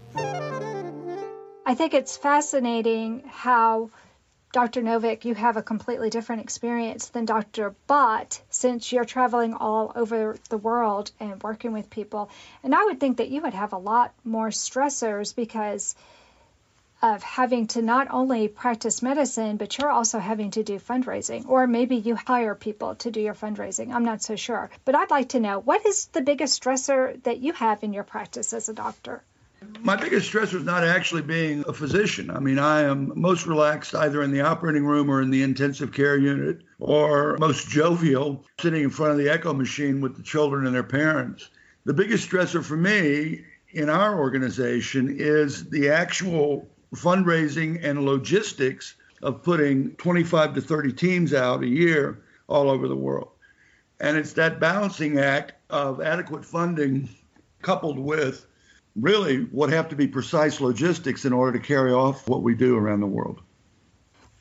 I 1.71 1.73
think 1.73 1.93
it's 1.93 2.17
fascinating 2.17 3.23
how 3.29 3.91
Dr. 4.51 4.81
Novick, 4.81 5.23
you 5.23 5.33
have 5.35 5.55
a 5.55 5.63
completely 5.63 6.09
different 6.09 6.41
experience 6.41 7.07
than 7.07 7.23
Dr. 7.23 7.73
Bhatt 7.87 8.41
since 8.49 8.91
you're 8.91 9.05
traveling 9.05 9.53
all 9.53 9.93
over 9.95 10.35
the 10.49 10.57
world 10.57 11.11
and 11.17 11.41
working 11.41 11.71
with 11.71 11.89
people. 11.89 12.29
And 12.61 12.75
I 12.75 12.83
would 12.83 12.99
think 12.99 13.19
that 13.19 13.29
you 13.29 13.39
would 13.43 13.53
have 13.53 13.71
a 13.71 13.77
lot 13.77 14.13
more 14.25 14.49
stressors 14.49 15.33
because 15.33 15.95
of 17.01 17.23
having 17.23 17.67
to 17.67 17.81
not 17.81 18.09
only 18.11 18.49
practice 18.49 19.01
medicine, 19.01 19.55
but 19.55 19.77
you're 19.77 19.89
also 19.89 20.19
having 20.19 20.51
to 20.51 20.63
do 20.63 20.77
fundraising. 20.77 21.47
Or 21.47 21.67
maybe 21.67 21.95
you 21.95 22.17
hire 22.17 22.53
people 22.53 22.95
to 22.95 23.11
do 23.11 23.21
your 23.21 23.33
fundraising. 23.33 23.93
I'm 23.93 24.03
not 24.03 24.21
so 24.21 24.35
sure. 24.35 24.69
But 24.83 24.95
I'd 24.95 25.09
like 25.09 25.29
to 25.29 25.39
know 25.39 25.59
what 25.59 25.85
is 25.85 26.07
the 26.07 26.19
biggest 26.19 26.61
stressor 26.61 27.23
that 27.23 27.37
you 27.37 27.53
have 27.53 27.81
in 27.81 27.93
your 27.93 28.03
practice 28.03 28.51
as 28.51 28.67
a 28.67 28.73
doctor? 28.73 29.23
My 29.81 29.95
biggest 29.95 30.31
stressor 30.31 30.55
is 30.55 30.63
not 30.63 30.83
actually 30.83 31.21
being 31.21 31.63
a 31.67 31.73
physician. 31.73 32.29
I 32.29 32.39
mean, 32.39 32.59
I 32.59 32.81
am 32.81 33.13
most 33.15 33.45
relaxed 33.45 33.93
either 33.95 34.23
in 34.23 34.31
the 34.31 34.41
operating 34.41 34.85
room 34.85 35.09
or 35.09 35.21
in 35.21 35.31
the 35.31 35.43
intensive 35.43 35.91
care 35.91 36.17
unit, 36.17 36.61
or 36.79 37.37
most 37.39 37.67
jovial 37.67 38.45
sitting 38.59 38.83
in 38.83 38.89
front 38.89 39.11
of 39.11 39.17
the 39.17 39.29
echo 39.29 39.53
machine 39.53 40.01
with 40.01 40.15
the 40.15 40.23
children 40.23 40.65
and 40.65 40.75
their 40.75 40.83
parents. 40.83 41.49
The 41.85 41.93
biggest 41.93 42.29
stressor 42.29 42.63
for 42.63 42.77
me 42.77 43.43
in 43.71 43.89
our 43.89 44.19
organization 44.19 45.15
is 45.17 45.69
the 45.69 45.89
actual 45.89 46.67
fundraising 46.95 47.83
and 47.83 48.05
logistics 48.05 48.95
of 49.23 49.43
putting 49.43 49.95
25 49.95 50.55
to 50.55 50.61
30 50.61 50.93
teams 50.93 51.33
out 51.33 51.63
a 51.63 51.67
year 51.67 52.23
all 52.47 52.69
over 52.69 52.87
the 52.87 52.95
world. 52.95 53.29
And 53.99 54.17
it's 54.17 54.33
that 54.33 54.59
balancing 54.59 55.19
act 55.19 55.53
of 55.69 56.01
adequate 56.01 56.45
funding 56.45 57.09
coupled 57.61 57.99
with 57.99 58.47
really 58.95 59.43
what 59.43 59.71
have 59.71 59.89
to 59.89 59.95
be 59.95 60.07
precise 60.07 60.59
logistics 60.61 61.25
in 61.25 61.33
order 61.33 61.57
to 61.57 61.65
carry 61.65 61.93
off 61.93 62.27
what 62.27 62.43
we 62.43 62.55
do 62.55 62.77
around 62.77 62.99
the 62.99 63.07
world. 63.07 63.41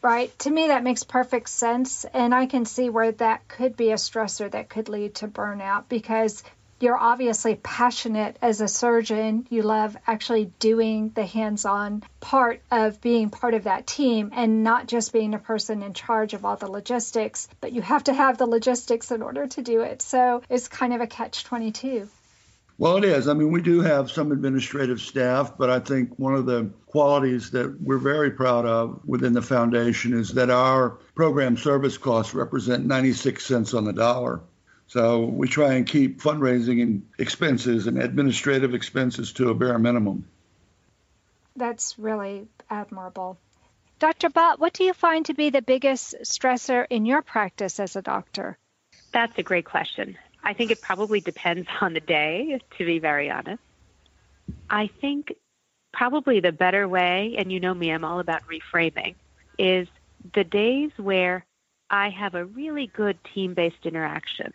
Right. 0.02 0.36
To 0.40 0.50
me, 0.50 0.68
that 0.68 0.82
makes 0.82 1.04
perfect 1.04 1.50
sense. 1.50 2.06
And 2.06 2.34
I 2.34 2.46
can 2.46 2.64
see 2.64 2.88
where 2.88 3.12
that 3.12 3.48
could 3.48 3.76
be 3.76 3.90
a 3.90 3.96
stressor 3.96 4.50
that 4.50 4.70
could 4.70 4.88
lead 4.88 5.16
to 5.16 5.28
burnout 5.28 5.88
because 5.88 6.42
you're 6.80 6.96
obviously 6.96 7.56
passionate 7.56 8.38
as 8.40 8.62
a 8.62 8.68
surgeon. 8.68 9.46
You 9.50 9.60
love 9.62 9.98
actually 10.06 10.46
doing 10.58 11.10
the 11.10 11.26
hands 11.26 11.66
on 11.66 12.02
part 12.20 12.62
of 12.70 13.02
being 13.02 13.28
part 13.28 13.52
of 13.52 13.64
that 13.64 13.86
team 13.86 14.30
and 14.32 14.64
not 14.64 14.86
just 14.86 15.12
being 15.12 15.34
a 15.34 15.38
person 15.38 15.82
in 15.82 15.92
charge 15.92 16.32
of 16.32 16.46
all 16.46 16.56
the 16.56 16.70
logistics, 16.70 17.48
but 17.60 17.72
you 17.72 17.82
have 17.82 18.04
to 18.04 18.14
have 18.14 18.38
the 18.38 18.46
logistics 18.46 19.10
in 19.10 19.20
order 19.20 19.46
to 19.46 19.60
do 19.60 19.82
it. 19.82 20.00
So 20.00 20.42
it's 20.48 20.68
kind 20.68 20.94
of 20.94 21.02
a 21.02 21.06
catch 21.06 21.44
22. 21.44 22.08
Well, 22.80 22.96
it 22.96 23.04
is. 23.04 23.28
I 23.28 23.34
mean, 23.34 23.50
we 23.50 23.60
do 23.60 23.82
have 23.82 24.10
some 24.10 24.32
administrative 24.32 25.02
staff, 25.02 25.58
but 25.58 25.68
I 25.68 25.80
think 25.80 26.18
one 26.18 26.34
of 26.34 26.46
the 26.46 26.70
qualities 26.86 27.50
that 27.50 27.78
we're 27.78 27.98
very 27.98 28.30
proud 28.30 28.64
of 28.64 29.02
within 29.04 29.34
the 29.34 29.42
foundation 29.42 30.18
is 30.18 30.30
that 30.30 30.48
our 30.48 30.98
program 31.14 31.58
service 31.58 31.98
costs 31.98 32.32
represent 32.32 32.86
96 32.86 33.44
cents 33.44 33.74
on 33.74 33.84
the 33.84 33.92
dollar. 33.92 34.40
So 34.86 35.26
we 35.26 35.46
try 35.46 35.74
and 35.74 35.86
keep 35.86 36.22
fundraising 36.22 36.82
and 36.82 37.06
expenses 37.18 37.86
and 37.86 38.02
administrative 38.02 38.72
expenses 38.72 39.34
to 39.34 39.50
a 39.50 39.54
bare 39.54 39.78
minimum. 39.78 40.26
That's 41.54 41.98
really 41.98 42.48
admirable. 42.70 43.36
Dr. 43.98 44.30
Bhatt, 44.30 44.58
what 44.58 44.72
do 44.72 44.84
you 44.84 44.94
find 44.94 45.26
to 45.26 45.34
be 45.34 45.50
the 45.50 45.60
biggest 45.60 46.14
stressor 46.22 46.86
in 46.88 47.04
your 47.04 47.20
practice 47.20 47.78
as 47.78 47.94
a 47.94 48.00
doctor? 48.00 48.56
That's 49.12 49.36
a 49.36 49.42
great 49.42 49.66
question. 49.66 50.16
I 50.42 50.54
think 50.54 50.70
it 50.70 50.80
probably 50.80 51.20
depends 51.20 51.68
on 51.80 51.92
the 51.94 52.00
day, 52.00 52.60
to 52.78 52.84
be 52.84 52.98
very 52.98 53.30
honest. 53.30 53.62
I 54.68 54.88
think 55.00 55.34
probably 55.92 56.40
the 56.40 56.52
better 56.52 56.88
way, 56.88 57.34
and 57.38 57.52
you 57.52 57.60
know 57.60 57.74
me, 57.74 57.90
I'm 57.90 58.04
all 58.04 58.20
about 58.20 58.42
reframing, 58.46 59.14
is 59.58 59.88
the 60.34 60.44
days 60.44 60.90
where 60.96 61.44
I 61.90 62.10
have 62.10 62.34
a 62.34 62.44
really 62.44 62.86
good 62.86 63.18
team 63.34 63.54
based 63.54 63.84
interaction, 63.84 64.52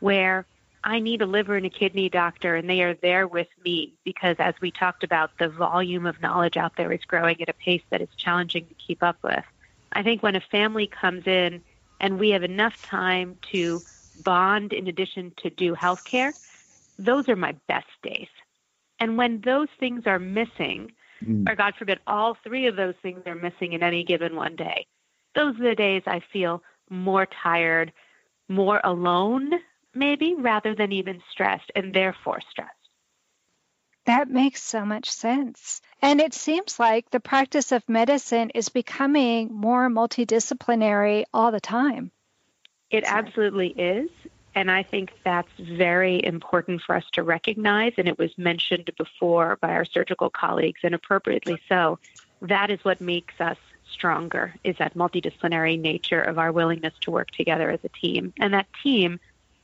where 0.00 0.46
I 0.84 1.00
need 1.00 1.20
a 1.20 1.26
liver 1.26 1.56
and 1.56 1.66
a 1.66 1.70
kidney 1.70 2.08
doctor 2.08 2.54
and 2.54 2.70
they 2.70 2.82
are 2.82 2.94
there 2.94 3.26
with 3.26 3.48
me 3.64 3.94
because, 4.04 4.36
as 4.38 4.54
we 4.60 4.70
talked 4.70 5.02
about, 5.02 5.36
the 5.38 5.48
volume 5.48 6.06
of 6.06 6.22
knowledge 6.22 6.56
out 6.56 6.76
there 6.76 6.92
is 6.92 7.04
growing 7.04 7.42
at 7.42 7.48
a 7.48 7.54
pace 7.54 7.82
that 7.90 8.00
is 8.00 8.08
challenging 8.16 8.66
to 8.68 8.74
keep 8.74 9.02
up 9.02 9.16
with. 9.24 9.44
I 9.92 10.04
think 10.04 10.22
when 10.22 10.36
a 10.36 10.40
family 10.40 10.86
comes 10.86 11.26
in 11.26 11.62
and 11.98 12.20
we 12.20 12.30
have 12.30 12.44
enough 12.44 12.80
time 12.82 13.36
to 13.50 13.82
bond 14.24 14.72
in 14.72 14.88
addition 14.88 15.32
to 15.38 15.50
do 15.50 15.74
healthcare, 15.74 16.32
those 16.98 17.28
are 17.28 17.36
my 17.36 17.54
best 17.68 17.86
days. 18.02 18.28
And 18.98 19.16
when 19.16 19.40
those 19.42 19.68
things 19.78 20.04
are 20.06 20.18
missing, 20.18 20.92
mm. 21.22 21.48
or 21.48 21.54
God 21.54 21.74
forbid, 21.78 22.00
all 22.06 22.36
three 22.42 22.66
of 22.66 22.76
those 22.76 22.94
things 23.02 23.22
are 23.26 23.34
missing 23.34 23.72
in 23.72 23.82
any 23.82 24.04
given 24.04 24.36
one 24.36 24.56
day, 24.56 24.86
those 25.34 25.54
are 25.60 25.70
the 25.70 25.74
days 25.74 26.02
I 26.06 26.20
feel 26.32 26.62
more 26.88 27.26
tired, 27.26 27.92
more 28.48 28.80
alone, 28.82 29.50
maybe, 29.94 30.34
rather 30.34 30.74
than 30.74 30.92
even 30.92 31.22
stressed, 31.30 31.70
and 31.74 31.92
therefore 31.92 32.40
stressed. 32.50 32.72
That 34.06 34.30
makes 34.30 34.62
so 34.62 34.84
much 34.84 35.10
sense. 35.10 35.80
And 36.00 36.20
it 36.20 36.32
seems 36.32 36.78
like 36.78 37.10
the 37.10 37.20
practice 37.20 37.72
of 37.72 37.88
medicine 37.88 38.50
is 38.50 38.68
becoming 38.68 39.52
more 39.52 39.88
multidisciplinary 39.90 41.24
all 41.34 41.50
the 41.50 41.60
time. 41.60 42.12
It 42.96 43.04
absolutely 43.06 43.68
is. 43.68 44.10
And 44.54 44.70
I 44.70 44.82
think 44.82 45.12
that's 45.22 45.52
very 45.58 46.24
important 46.24 46.80
for 46.80 46.96
us 46.96 47.04
to 47.12 47.22
recognize. 47.22 47.92
And 47.98 48.08
it 48.08 48.18
was 48.18 48.36
mentioned 48.38 48.90
before 48.96 49.58
by 49.60 49.72
our 49.72 49.84
surgical 49.84 50.30
colleagues, 50.30 50.80
and 50.82 50.94
appropriately 50.94 51.60
so. 51.68 51.98
That 52.40 52.70
is 52.70 52.82
what 52.82 53.00
makes 53.00 53.38
us 53.38 53.58
stronger, 53.90 54.54
is 54.64 54.76
that 54.78 54.94
multidisciplinary 54.94 55.78
nature 55.78 56.22
of 56.22 56.38
our 56.38 56.52
willingness 56.52 56.94
to 57.02 57.10
work 57.10 57.30
together 57.30 57.70
as 57.70 57.80
a 57.84 57.88
team. 57.88 58.32
And 58.38 58.54
that 58.54 58.66
team 58.82 59.20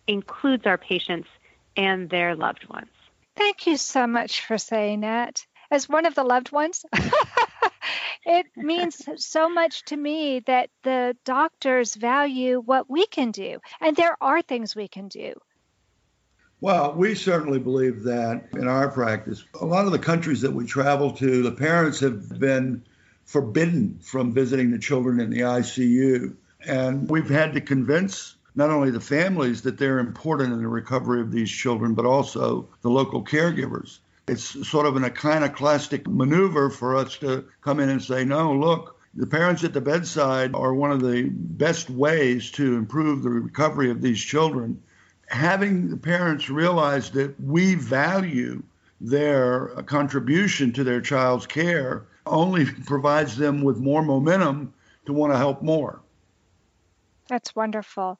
includes 0.07 0.67
our 0.67 0.79
patients 0.79 1.29
and 1.77 2.11
their 2.11 2.35
loved 2.35 2.69
ones. 2.69 2.91
Thank 3.37 3.67
you 3.67 3.79
so 3.79 4.07
much 4.07 4.45
for 4.45 4.59
saying 4.59 5.01
that. 5.01 5.47
As 5.71 5.89
one 5.89 6.05
of 6.05 6.15
the 6.15 6.25
loved 6.25 6.53
ones, 6.53 6.85
it 8.25 8.47
means 8.57 9.03
so 9.17 9.49
much 9.49 9.85
to 9.87 9.97
me 9.97 10.41
that 10.41 10.71
the 10.83 11.17
doctors 11.25 11.95
value 11.95 12.61
what 12.61 12.89
we 12.89 13.07
can 13.07 13.31
do. 13.31 13.59
And 13.81 13.97
there 13.97 14.17
are 14.21 14.43
things 14.43 14.77
we 14.77 14.89
can 14.89 15.09
do. 15.09 15.35
Well, 16.61 16.95
we 16.95 17.17
certainly 17.17 17.59
believe 17.59 18.05
that 18.05 18.51
in 18.53 18.69
our 18.69 18.89
practice. 18.89 19.45
A 19.61 19.65
lot 19.65 19.87
of 19.87 19.93
the 19.93 19.99
countries 19.99 20.43
that 20.43 20.53
we 20.53 20.65
travel 20.65 21.11
to, 21.13 21.43
the 21.43 21.51
parents 21.51 21.99
have 22.01 22.39
been 22.39 22.85
forbidden 23.25 23.99
from 24.01 24.33
visiting 24.33 24.71
the 24.71 24.79
children 24.79 25.19
in 25.19 25.31
the 25.31 25.41
ICU. 25.41 26.37
And 26.65 27.11
we've 27.11 27.29
had 27.29 27.55
to 27.55 27.61
convince 27.61 28.37
not 28.55 28.71
only 28.71 28.91
the 28.91 29.01
families 29.01 29.63
that 29.63 29.79
they're 29.79 29.99
important 29.99 30.53
in 30.53 30.61
the 30.61 30.69
recovery 30.69 31.21
of 31.21 31.33
these 31.33 31.51
children, 31.51 31.95
but 31.95 32.07
also 32.07 32.69
the 32.83 32.91
local 32.91 33.25
caregivers. 33.25 33.99
It's 34.29 34.69
sort 34.69 34.87
of 34.87 34.97
an 34.97 35.05
iconoclastic 35.05 36.07
maneuver 36.07 36.71
for 36.71 36.97
us 36.97 37.17
to 37.19 37.45
come 37.61 37.81
in 37.81 37.89
and 37.89 38.03
say, 38.03 38.25
no, 38.25 38.53
look, 38.53 39.01
the 39.15 39.27
parents 39.27 39.65
at 39.65 39.75
the 39.75 39.81
bedside 39.81 40.55
are 40.55 40.73
one 40.73 40.93
of 40.93 41.03
the 41.03 41.29
best 41.31 41.91
ways 41.91 42.51
to 42.53 42.77
improve 42.77 43.23
the 43.23 43.31
recovery 43.31 43.91
of 43.91 44.01
these 44.01 44.21
children. 44.21 44.83
Having 45.27 45.91
the 45.91 45.97
parents 45.97 46.49
realize 46.49 47.11
that 47.11 47.39
we 47.41 47.75
value 47.75 48.63
their 49.01 49.69
contribution 49.87 50.73
to 50.73 50.85
their 50.85 51.01
child's 51.01 51.47
care 51.47 52.07
only 52.25 52.65
provides 52.87 53.37
them 53.37 53.63
with 53.63 53.79
more 53.79 54.03
momentum 54.03 54.73
to 55.07 55.13
want 55.13 55.33
to 55.33 55.37
help 55.37 55.63
more. 55.63 56.01
That's 57.29 57.55
wonderful. 57.55 58.19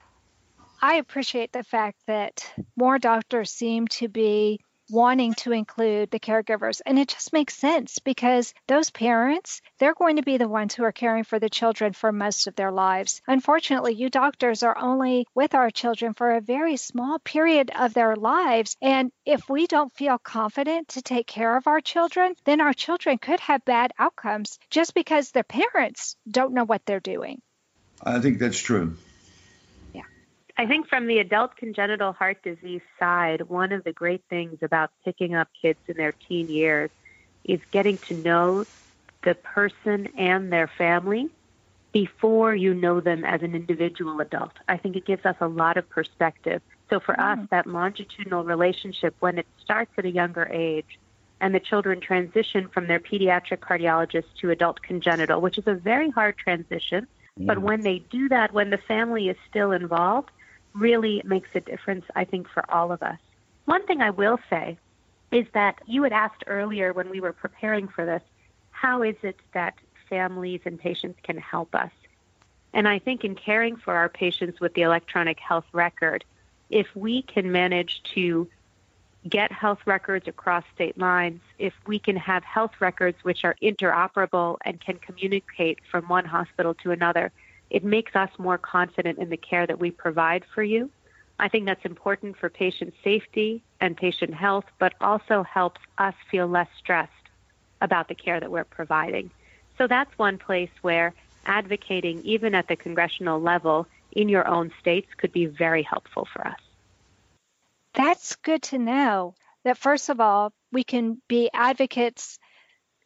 I 0.81 0.95
appreciate 0.95 1.53
the 1.53 1.63
fact 1.63 2.01
that 2.07 2.53
more 2.77 2.99
doctors 2.99 3.51
seem 3.51 3.87
to 3.89 4.09
be 4.09 4.61
wanting 4.93 5.35
to 5.35 5.53
include 5.53 6.11
the 6.11 6.21
caregivers. 6.21 6.81
And 6.85 6.99
it 6.99 7.09
just 7.09 7.33
makes 7.33 7.57
sense 7.57 7.99
because 7.99 8.53
those 8.69 8.91
parents, 8.91 9.63
they're 9.79 9.95
going 9.95 10.17
to 10.17 10.23
be 10.23 10.37
the 10.37 10.49
ones 10.49 10.75
who 10.75 10.85
are 10.85 10.93
caring 10.93 11.25
for 11.25 11.39
the 11.39 11.49
children 11.49 11.95
for 11.95 12.13
most 12.13 12.47
of 12.47 12.55
their 12.55 12.71
lives. 12.71 13.23
Unfortunately, 13.27 13.95
you 13.95 14.11
doctors 14.11 14.63
are 14.63 14.77
only 14.77 15.27
with 15.35 15.55
our 15.55 15.71
children 15.71 16.13
for 16.13 16.33
a 16.33 16.41
very 16.41 16.77
small 16.77 17.19
period 17.19 17.71
of 17.75 17.95
their 17.95 18.15
lives. 18.15 18.77
And 18.83 19.11
if 19.25 19.49
we 19.49 19.67
don't 19.67 19.93
feel 19.93 20.19
confident 20.19 20.89
to 20.89 21.03
take 21.03 21.27
care 21.27 21.57
of 21.57 21.67
our 21.67 21.81
children, 21.81 22.35
then 22.45 22.61
our 22.61 22.75
children 22.75 23.19
could 23.19 23.41
have 23.41 23.65
bad 23.65 23.93
outcomes 23.99 24.59
just 24.71 24.95
because 24.95 25.31
their 25.31 25.43
parents 25.43 26.17
don't 26.31 26.53
know 26.53 26.65
what 26.65 26.85
they're 26.85 27.01
doing. 27.01 27.41
I 28.03 28.21
think 28.21 28.39
that's 28.39 28.59
true. 28.59 28.97
I 30.57 30.67
think 30.67 30.89
from 30.89 31.07
the 31.07 31.19
adult 31.19 31.57
congenital 31.57 32.13
heart 32.13 32.43
disease 32.43 32.83
side, 32.99 33.43
one 33.43 33.73
of 33.73 33.85
the 33.85 33.93
great 33.93 34.23
things 34.29 34.59
about 34.63 34.91
picking 35.05 35.35
up 35.35 35.49
kids 35.61 35.79
in 35.89 35.97
their 35.97 36.13
teen 36.13 36.49
years 36.49 36.91
is 37.45 37.61
getting 37.71 37.99
to 37.99 38.15
know 38.15 38.65
the 39.23 39.35
person 39.35 40.09
and 40.19 40.53
their 40.53 40.69
family 40.69 41.31
before 41.93 42.55
you 42.55 42.75
know 42.75 43.01
them 43.01 43.25
as 43.25 43.43
an 43.43 43.55
individual 43.55 44.21
adult. 44.21 44.53
I 44.69 44.77
think 44.77 44.97
it 44.97 45.05
gives 45.05 45.25
us 45.25 45.37
a 45.41 45.49
lot 45.49 45.77
of 45.77 45.89
perspective. 45.89 46.63
So 46.91 47.01
for 47.01 47.15
mm. 47.15 47.43
us, 47.43 47.49
that 47.51 47.67
longitudinal 47.67 48.45
relationship, 48.45 49.15
when 49.21 49.39
it 49.39 49.47
starts 49.63 49.93
at 49.97 50.05
a 50.05 50.11
younger 50.11 50.49
age 50.51 50.99
and 51.41 51.55
the 51.55 51.61
children 51.61 52.01
transition 52.01 52.69
from 52.69 52.87
their 52.87 53.01
pediatric 53.01 53.59
cardiologist 53.59 54.25
to 54.41 54.51
adult 54.51 54.83
congenital, 54.83 55.41
which 55.41 55.59
is 55.59 55.67
a 55.67 55.75
very 55.75 56.11
hard 56.11 56.37
transition, 56.39 57.07
mm. 57.39 57.47
but 57.47 57.59
when 57.59 57.83
they 57.83 57.99
do 57.99 58.29
that, 58.29 58.53
when 58.53 58.71
the 58.71 58.79
family 58.79 59.29
is 59.29 59.37
still 59.49 59.73
involved, 59.73 60.31
really 60.75 61.23
makes 61.25 61.49
a 61.55 61.61
difference, 61.61 62.05
I 62.15 62.25
think, 62.25 62.49
for 62.49 62.65
all 62.71 62.93
of 62.93 63.03
us. 63.03 63.19
One 63.65 63.87
thing 63.87 64.01
I 64.01 64.11
will 64.11 64.39
say 64.51 64.79
is 65.31 65.47
that 65.55 65.81
you 65.87 66.03
had 66.03 66.13
asked 66.13 66.45
earlier 66.47 66.93
when 66.93 67.09
we 67.11 67.21
were 67.21 67.33
preparing 67.33 67.89
for 67.89 68.05
this, 68.05 68.23
how 68.71 69.03
is 69.03 69.17
it 69.23 69.37
that 69.55 69.75
families 70.09 70.61
and 70.65 70.79
patients 70.79 71.19
can 71.23 71.39
help 71.39 71.75
us? 71.75 71.91
And 72.75 72.89
I 72.89 72.99
think 72.99 73.25
in 73.25 73.35
caring 73.35 73.77
for 73.77 73.95
our 73.95 74.09
patients 74.09 74.61
with 74.61 74.75
the 74.75 74.83
electronic 74.83 75.39
health 75.39 75.67
record, 75.73 76.25
if 76.71 76.95
we 76.97 77.23
can 77.23 77.53
manage 77.53 78.03
to 78.15 78.49
get 79.29 79.53
health 79.53 79.81
records 79.87 80.27
across 80.27 80.65
state 80.75 80.99
lines, 80.99 81.41
if 81.59 81.75
we 81.87 81.99
can 81.99 82.17
have 82.17 82.43
health 82.43 82.73
records 82.81 83.19
which 83.23 83.45
are 83.45 83.57
interoperable 83.63 84.57
and 84.65 84.81
can 84.81 84.97
communicate 84.97 85.79
from 85.91 86.09
one 86.09 86.25
hospital 86.25 86.75
to 86.75 86.91
another, 86.91 87.31
it 87.73 87.83
makes 87.83 88.15
us 88.15 88.29
more 88.39 88.59
confident 88.59 89.19
in 89.19 89.31
the 89.31 89.37
care 89.39 89.67
that 89.67 89.81
we 89.81 89.91
provide 89.91 90.45
for 90.55 90.63
you. 90.63 90.91
I 91.39 91.49
think 91.49 91.65
that's 91.65 91.87
important 91.87 92.37
for 92.37 92.51
patient 92.51 92.93
safety 93.03 93.63
and 93.81 93.97
patient 93.97 94.35
health, 94.35 94.67
but 94.79 94.93
also 95.01 95.43
helps 95.43 95.81
us 95.97 96.15
feel 96.31 96.47
less 96.47 96.69
stressed 96.79 97.11
about 97.81 98.09
the 98.09 98.15
care 98.15 98.39
that 98.39 98.51
we're 98.51 98.65
providing. 98.65 99.31
So 99.79 99.87
that's 99.87 100.17
one 100.19 100.37
place 100.37 100.71
where 100.83 101.15
advocating, 101.47 102.21
even 102.25 102.55
at 102.55 102.69
the 102.69 102.77
congressional 102.77 103.41
level 103.41 103.87
in 104.13 104.29
your 104.29 104.47
own 104.47 104.71
states, 104.79 105.09
could 105.17 105.33
be 105.33 105.47
very 105.47 105.83
helpful 105.83 106.29
for 106.31 106.47
us. 106.47 106.61
That's 107.95 108.37
good 108.37 108.63
to 108.65 108.79
know 108.79 109.35
that, 109.65 109.79
first 109.79 110.11
of 110.11 110.21
all, 110.21 110.53
we 110.71 110.85
can 110.85 111.23
be 111.27 111.49
advocates 111.55 112.39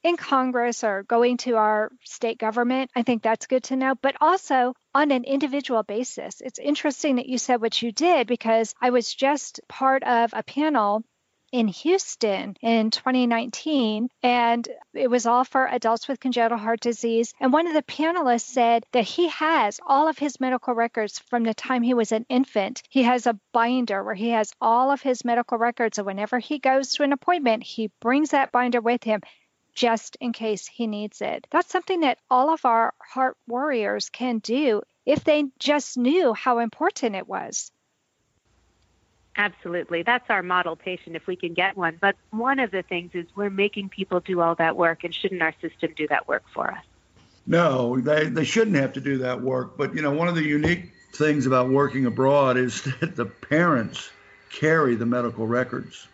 in 0.06 0.16
Congress 0.16 0.84
or 0.84 1.02
going 1.02 1.36
to 1.36 1.56
our 1.56 1.90
state 2.04 2.38
government, 2.38 2.92
I 2.94 3.02
think 3.02 3.22
that's 3.22 3.48
good 3.48 3.64
to 3.64 3.76
know. 3.76 3.96
But 4.00 4.16
also 4.20 4.74
on 4.94 5.10
an 5.10 5.24
individual 5.24 5.82
basis, 5.82 6.40
it's 6.40 6.60
interesting 6.60 7.16
that 7.16 7.26
you 7.26 7.38
said 7.38 7.60
what 7.60 7.82
you 7.82 7.90
did 7.90 8.28
because 8.28 8.72
I 8.80 8.90
was 8.90 9.12
just 9.12 9.60
part 9.68 10.04
of 10.04 10.30
a 10.32 10.44
panel 10.44 11.02
in 11.52 11.68
Houston 11.68 12.54
in 12.60 12.90
2019, 12.90 14.08
and 14.22 14.68
it 14.94 15.08
was 15.08 15.26
all 15.26 15.44
for 15.44 15.66
adults 15.66 16.06
with 16.06 16.20
congenital 16.20 16.58
heart 16.58 16.80
disease. 16.80 17.32
And 17.40 17.52
one 17.52 17.66
of 17.66 17.74
the 17.74 17.82
panelists 17.82 18.52
said 18.52 18.84
that 18.92 19.04
he 19.04 19.28
has 19.28 19.80
all 19.86 20.08
of 20.08 20.18
his 20.18 20.38
medical 20.38 20.74
records 20.74 21.18
from 21.18 21.44
the 21.44 21.54
time 21.54 21.82
he 21.82 21.94
was 21.94 22.12
an 22.12 22.26
infant. 22.28 22.82
He 22.90 23.04
has 23.04 23.26
a 23.26 23.38
binder 23.52 24.04
where 24.04 24.14
he 24.14 24.30
has 24.30 24.52
all 24.60 24.90
of 24.92 25.02
his 25.02 25.24
medical 25.24 25.58
records, 25.58 25.98
and 25.98 26.06
whenever 26.06 26.38
he 26.38 26.58
goes 26.58 26.94
to 26.94 27.02
an 27.02 27.12
appointment, 27.12 27.64
he 27.64 27.90
brings 28.00 28.30
that 28.30 28.52
binder 28.52 28.80
with 28.80 29.02
him 29.02 29.20
just 29.76 30.16
in 30.20 30.32
case 30.32 30.66
he 30.66 30.88
needs 30.88 31.20
it. 31.20 31.46
That's 31.50 31.70
something 31.70 32.00
that 32.00 32.18
all 32.28 32.50
of 32.52 32.64
our 32.64 32.94
heart 32.98 33.36
warriors 33.46 34.08
can 34.08 34.38
do 34.38 34.82
if 35.04 35.22
they 35.22 35.44
just 35.60 35.96
knew 35.96 36.32
how 36.32 36.58
important 36.58 37.14
it 37.14 37.28
was. 37.28 37.70
Absolutely. 39.36 40.02
That's 40.02 40.28
our 40.30 40.42
model 40.42 40.76
patient 40.76 41.14
if 41.14 41.26
we 41.26 41.36
can 41.36 41.52
get 41.52 41.76
one. 41.76 41.98
But 42.00 42.16
one 42.30 42.58
of 42.58 42.70
the 42.70 42.82
things 42.82 43.10
is 43.12 43.26
we're 43.36 43.50
making 43.50 43.90
people 43.90 44.20
do 44.20 44.40
all 44.40 44.54
that 44.54 44.76
work, 44.76 45.04
and 45.04 45.14
shouldn't 45.14 45.42
our 45.42 45.54
system 45.60 45.92
do 45.94 46.08
that 46.08 46.26
work 46.26 46.44
for 46.54 46.72
us? 46.72 46.84
No, 47.46 48.00
they, 48.00 48.30
they 48.30 48.44
shouldn't 48.44 48.76
have 48.76 48.94
to 48.94 49.00
do 49.00 49.18
that 49.18 49.42
work. 49.42 49.76
But, 49.76 49.94
you 49.94 50.00
know, 50.00 50.10
one 50.10 50.28
of 50.28 50.34
the 50.34 50.42
unique 50.42 50.90
things 51.12 51.44
about 51.44 51.68
working 51.68 52.06
abroad 52.06 52.56
is 52.56 52.82
that 53.00 53.14
the 53.14 53.26
parents 53.26 54.08
carry 54.50 54.94
the 54.96 55.06
medical 55.06 55.46
records. 55.46 56.08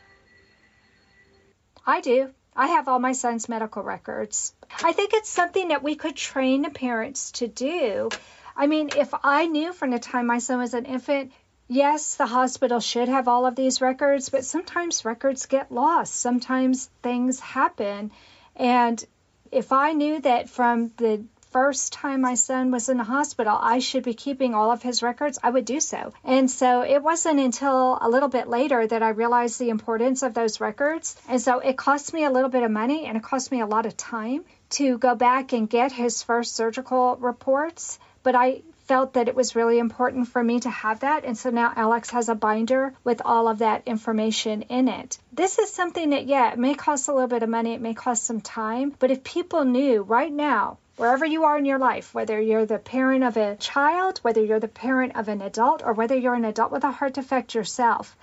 I 1.87 2.01
do. 2.01 2.31
I 2.55 2.69
have 2.69 2.89
all 2.89 2.99
my 2.99 3.13
son's 3.13 3.49
medical 3.49 3.83
records. 3.83 4.55
I 4.83 4.93
think 4.93 5.13
it's 5.15 5.31
something 5.31 5.69
that 5.69 5.83
we 5.83 5.95
could 5.95 6.17
train 6.17 6.63
the 6.63 6.71
parents 6.71 7.33
to 7.33 7.49
do. 7.49 8.11
I 8.57 8.67
mean, 8.67 8.91
if 8.97 9.13
I 9.25 9.47
knew 9.47 9.73
from 9.73 9.91
the 9.91 9.99
time 9.99 10.27
my 10.27 10.39
son 10.39 10.59
was 10.59 10.75
an 10.75 10.85
infant, 10.85 11.33
yes, 11.69 12.17
the 12.17 12.27
hospital 12.27 12.81
should 12.81 13.09
have 13.09 13.29
all 13.29 13.47
of 13.47 13.57
these 13.57 13.81
records, 13.81 14.29
but 14.29 14.45
sometimes 14.45 15.05
records 15.05 15.47
get 15.47 15.73
lost. 15.73 16.15
Sometimes 16.15 16.91
things 17.03 17.41
happen. 17.41 18.11
And 18.55 19.03
if 19.51 19.73
I 19.73 19.93
knew 19.93 20.21
that 20.21 20.51
from 20.51 20.93
the 20.99 21.25
first 21.53 21.93
time 21.93 22.23
my 22.23 22.35
son 22.35 22.71
was 22.71 22.89
in 22.89 22.97
the 22.97 23.05
hospital, 23.05 23.57
I 23.61 23.79
should 23.79 24.03
be 24.03 24.15
keeping 24.15 24.55
all 24.55 24.73
of 24.73 24.83
his 24.83 25.03
records, 25.03 25.39
I 25.43 25.51
would 25.51 25.65
do 25.65 25.81
so. 25.81 26.13
And 26.25 26.51
so 26.51 26.83
it 26.83 27.03
wasn't 27.03 27.41
until 27.41 27.99
a 28.01 28.09
little 28.09 28.29
bit 28.29 28.49
later 28.49 28.87
that 28.87 29.03
I 29.03 29.11
realized 29.11 29.59
the 29.59 29.71
importance 29.71 30.23
of 30.23 30.35
those 30.35 30.61
records. 30.61 31.17
And 31.29 31.41
so 31.41 31.59
it 31.59 31.77
cost 31.77 32.13
me 32.13 32.25
a 32.25 32.31
little 32.31 32.51
bit 32.51 32.63
of 32.63 32.71
money 32.71 33.07
and 33.07 33.17
it 33.17 33.23
cost 33.23 33.53
me 33.53 33.61
a 33.61 33.67
lot 33.67 33.87
of 33.87 33.97
time 33.97 34.45
to 34.71 34.97
go 34.99 35.15
back 35.15 35.53
and 35.53 35.69
get 35.69 35.93
his 35.93 36.23
first 36.23 36.57
surgical 36.57 37.17
reports. 37.17 37.99
But 38.23 38.35
I 38.35 38.63
felt 38.93 39.15
that 39.15 39.29
it 39.29 39.35
was 39.35 39.57
really 39.57 39.79
important 39.79 40.29
for 40.29 40.45
me 40.45 40.61
to 40.61 40.69
have 40.69 41.01
that. 41.01 41.25
And 41.25 41.39
so 41.39 41.49
now 41.49 41.73
Alex 41.75 42.11
has 42.11 42.29
a 42.29 42.35
binder 42.35 42.93
with 43.05 43.23
all 43.25 43.49
of 43.49 43.61
that 43.61 43.85
information 43.87 44.61
in 44.69 44.87
it. 44.87 45.17
This 45.33 45.59
is 45.59 45.73
something 45.73 46.11
that, 46.11 46.27
yeah, 46.27 46.53
it 46.53 46.59
may 46.59 46.75
cost 46.75 47.09
a 47.09 47.15
little 47.15 47.27
bit 47.27 47.43
of 47.43 47.49
money, 47.49 47.73
it 47.73 47.81
may 47.81 47.95
cost 47.95 48.25
some 48.25 48.43
time, 48.43 48.93
but 48.99 49.11
if 49.11 49.25
people 49.25 49.65
knew 49.65 50.03
right 50.03 50.31
now 50.31 50.77
wherever 50.99 51.25
you 51.25 51.45
are 51.45 51.57
in 51.57 51.65
your 51.65 51.79
life, 51.79 52.13
whether 52.13 52.39
you're 52.39 52.67
the 52.67 52.79
parent 52.79 53.25
of 53.25 53.39
a 53.39 53.57
child, 53.57 54.19
whether 54.19 54.45
you're 54.45 54.61
the 54.61 54.69
parent 54.69 55.17
of 55.17 55.29
an 55.29 55.41
adult, 55.41 55.83
or 55.83 55.95
whether 55.95 56.15
you're 56.15 56.35
an 56.35 56.45
adult 56.45 56.71
with 56.71 56.85
a 56.85 56.91
heart 56.91 57.15
defect 57.15 57.55
yourself, 57.55 58.15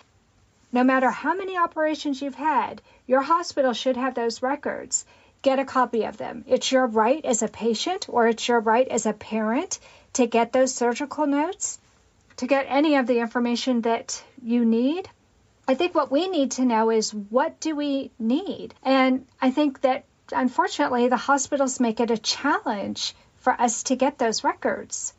no 0.72 0.84
matter 0.84 1.10
how 1.10 1.34
many 1.34 1.58
operations 1.58 2.22
you've 2.22 2.36
had, 2.36 2.80
your 3.08 3.24
hospital 3.24 3.74
should 3.74 3.98
have 3.98 4.14
those 4.14 4.44
records. 4.44 5.04
Get 5.42 5.58
a 5.58 5.66
copy 5.66 6.04
of 6.04 6.18
them. 6.18 6.44
It's 6.48 6.72
your 6.72 6.86
right 6.86 7.26
as 7.26 7.42
a 7.42 7.48
patient 7.48 8.06
or 8.08 8.28
it's 8.28 8.48
your 8.48 8.60
right 8.60 8.88
as 8.88 9.08
a 9.08 9.14
parent 9.14 9.80
to 10.14 10.28
get 10.28 10.52
those 10.52 10.74
surgical 10.74 11.28
notes, 11.28 11.80
to 12.38 12.48
get 12.48 12.66
any 12.68 12.96
of 12.96 13.08
the 13.08 13.20
information 13.20 13.82
that 13.82 14.24
you 14.42 14.66
need. 14.66 15.10
I 15.68 15.76
think 15.76 15.94
what 15.94 16.12
we 16.12 16.28
need 16.28 16.52
to 16.52 16.66
know 16.66 16.90
is 16.90 17.14
what 17.14 17.60
do 17.60 17.76
we 17.76 18.12
need? 18.18 18.74
And 18.84 19.28
I 19.42 19.52
think 19.52 19.82
that 19.82 20.06
unfortunately, 20.32 21.08
the 21.08 21.18
hospitals 21.18 21.80
make 21.80 22.00
it 22.00 22.12
a 22.12 22.18
challenge 22.18 23.16
for 23.38 23.54
us 23.54 23.84
to 23.84 23.96
get 23.96 24.18
those 24.18 24.44
records. 24.44 25.14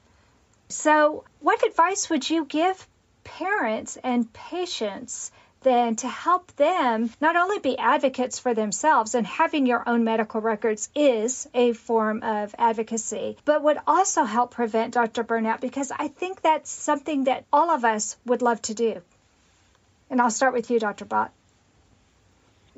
So, 0.68 1.24
what 1.40 1.66
advice 1.66 2.08
would 2.10 2.28
you 2.28 2.44
give 2.44 2.86
parents 3.24 3.98
and 4.02 4.32
patients 4.32 5.30
then 5.60 5.96
to 5.96 6.08
help 6.08 6.54
them 6.56 7.10
not 7.20 7.36
only 7.36 7.58
be 7.58 7.78
advocates 7.78 8.38
for 8.38 8.54
themselves, 8.54 9.14
and 9.14 9.26
having 9.26 9.66
your 9.66 9.88
own 9.88 10.04
medical 10.04 10.40
records 10.40 10.88
is 10.94 11.48
a 11.54 11.72
form 11.72 12.22
of 12.22 12.54
advocacy, 12.58 13.36
but 13.44 13.62
would 13.62 13.78
also 13.86 14.24
help 14.24 14.52
prevent 14.52 14.94
Dr. 14.94 15.24
Burnout 15.24 15.60
because 15.60 15.90
I 15.90 16.08
think 16.08 16.40
that's 16.40 16.70
something 16.70 17.24
that 17.24 17.44
all 17.52 17.70
of 17.70 17.84
us 17.84 18.16
would 18.24 18.42
love 18.42 18.62
to 18.62 18.74
do. 18.74 19.02
And 20.08 20.20
I'll 20.20 20.30
start 20.30 20.54
with 20.54 20.70
you, 20.70 20.78
Dr. 20.78 21.04
Bhatt 21.04 21.30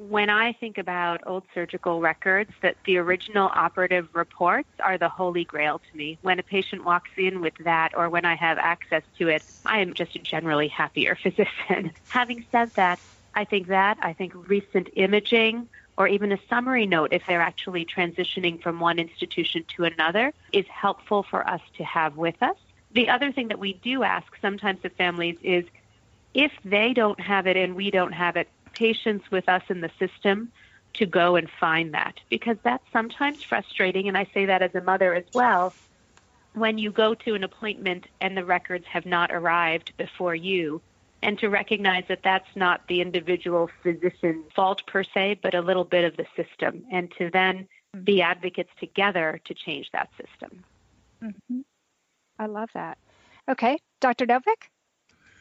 when 0.09 0.31
I 0.31 0.53
think 0.53 0.79
about 0.79 1.23
old 1.27 1.45
surgical 1.55 2.01
records, 2.01 2.51
that 2.63 2.77
the 2.85 2.99
original 2.99 3.51
operative 3.55 4.09
reports 4.13 4.69
are 4.81 4.99
the 4.99 5.09
holy 5.09 5.45
grail 5.45 5.81
to 5.91 5.97
me. 5.97 6.19
When 6.23 6.39
a 6.39 6.43
patient 6.43 6.85
walks 6.85 7.11
in 7.17 7.41
with 7.41 7.55
that 7.65 7.93
or 7.97 8.09
when 8.09 8.25
I 8.25 8.35
have 8.35 8.59
access 8.59 9.03
to 9.19 9.29
it, 9.29 9.43
I 9.65 9.81
am 9.81 9.95
just 9.95 10.17
a 10.17 10.19
generally 10.19 10.69
happier 10.69 11.15
physician. 11.23 11.93
Having 12.09 12.47
said 12.51 12.71
that, 12.77 12.99
I 13.35 13.45
think 13.45 13.69
that, 13.69 13.99
I 14.03 14.13
think 14.13 14.33
recent 14.49 14.91
imaging 14.95 15.69
or 15.97 16.09
even 16.09 16.33
a 16.33 16.39
summary 16.49 16.87
note 16.87 17.13
if 17.13 17.23
they're 17.27 17.41
actually 17.41 17.85
transitioning 17.85 18.63
from 18.63 18.81
one 18.81 18.99
institution 18.99 19.65
to 19.77 19.85
another 19.85 20.33
is 20.53 20.67
helpful 20.67 21.23
for 21.23 21.47
us 21.49 21.61
to 21.77 21.85
have 21.85 22.17
with 22.17 22.43
us. 22.43 22.57
The 22.93 23.09
other 23.09 23.33
thing 23.33 23.49
that 23.49 23.59
we 23.59 23.75
do 23.75 24.03
ask 24.03 24.27
sometimes 24.41 24.85
of 24.85 24.93
families 24.93 25.39
is 25.43 25.65
if 26.35 26.53
they 26.65 26.93
don't 26.93 27.21
have 27.21 27.47
it 27.47 27.57
and 27.57 27.75
we 27.75 27.91
don't 27.91 28.13
have 28.13 28.37
it, 28.37 28.49
patience 28.73 29.23
with 29.31 29.49
us 29.49 29.63
in 29.69 29.81
the 29.81 29.91
system 29.99 30.53
to 30.95 31.07
go 31.07 31.37
and 31.37 31.49
find 31.61 31.95
that 31.95 32.21
because 32.29 32.57
that's 32.63 32.85
sometimes 32.93 33.43
frustrating. 33.43 34.09
And 34.09 34.17
I 34.17 34.29
say 34.35 34.47
that 34.47 34.63
as 34.63 34.75
a 34.75 34.81
mother 34.81 35.15
as 35.15 35.25
well. 35.33 35.75
When 36.55 36.77
you 36.77 36.91
go 36.91 37.15
to 37.15 37.35
an 37.35 37.45
appointment 37.45 38.07
and 38.21 38.37
the 38.37 38.45
records 38.45 38.85
have 38.87 39.07
not 39.07 39.33
arrived 39.33 39.93
before 39.97 40.35
you, 40.35 40.83
and 41.23 41.39
to 41.39 41.49
recognize 41.49 42.05
that 42.09 42.21
that's 42.23 42.49
not 42.57 42.87
the 42.89 43.01
individual 43.01 43.71
physician's 43.83 44.45
fault 44.55 44.83
per 44.87 45.05
se, 45.05 45.39
but 45.43 45.55
a 45.55 45.61
little 45.61 45.85
bit 45.85 46.05
of 46.05 46.17
the 46.17 46.27
system, 46.37 46.85
and 46.91 47.13
to 47.17 47.31
then 47.31 47.69
be 48.05 48.21
advocates 48.21 48.71
together 48.81 49.41
to 49.45 49.55
change 49.55 49.89
that 49.93 50.11
system. 50.17 50.65
Mm-hmm. 51.23 51.61
I 52.39 52.47
love 52.47 52.71
that. 52.75 52.99
Okay, 53.49 53.79
Dr. 54.01 54.27
Novick? 54.27 54.69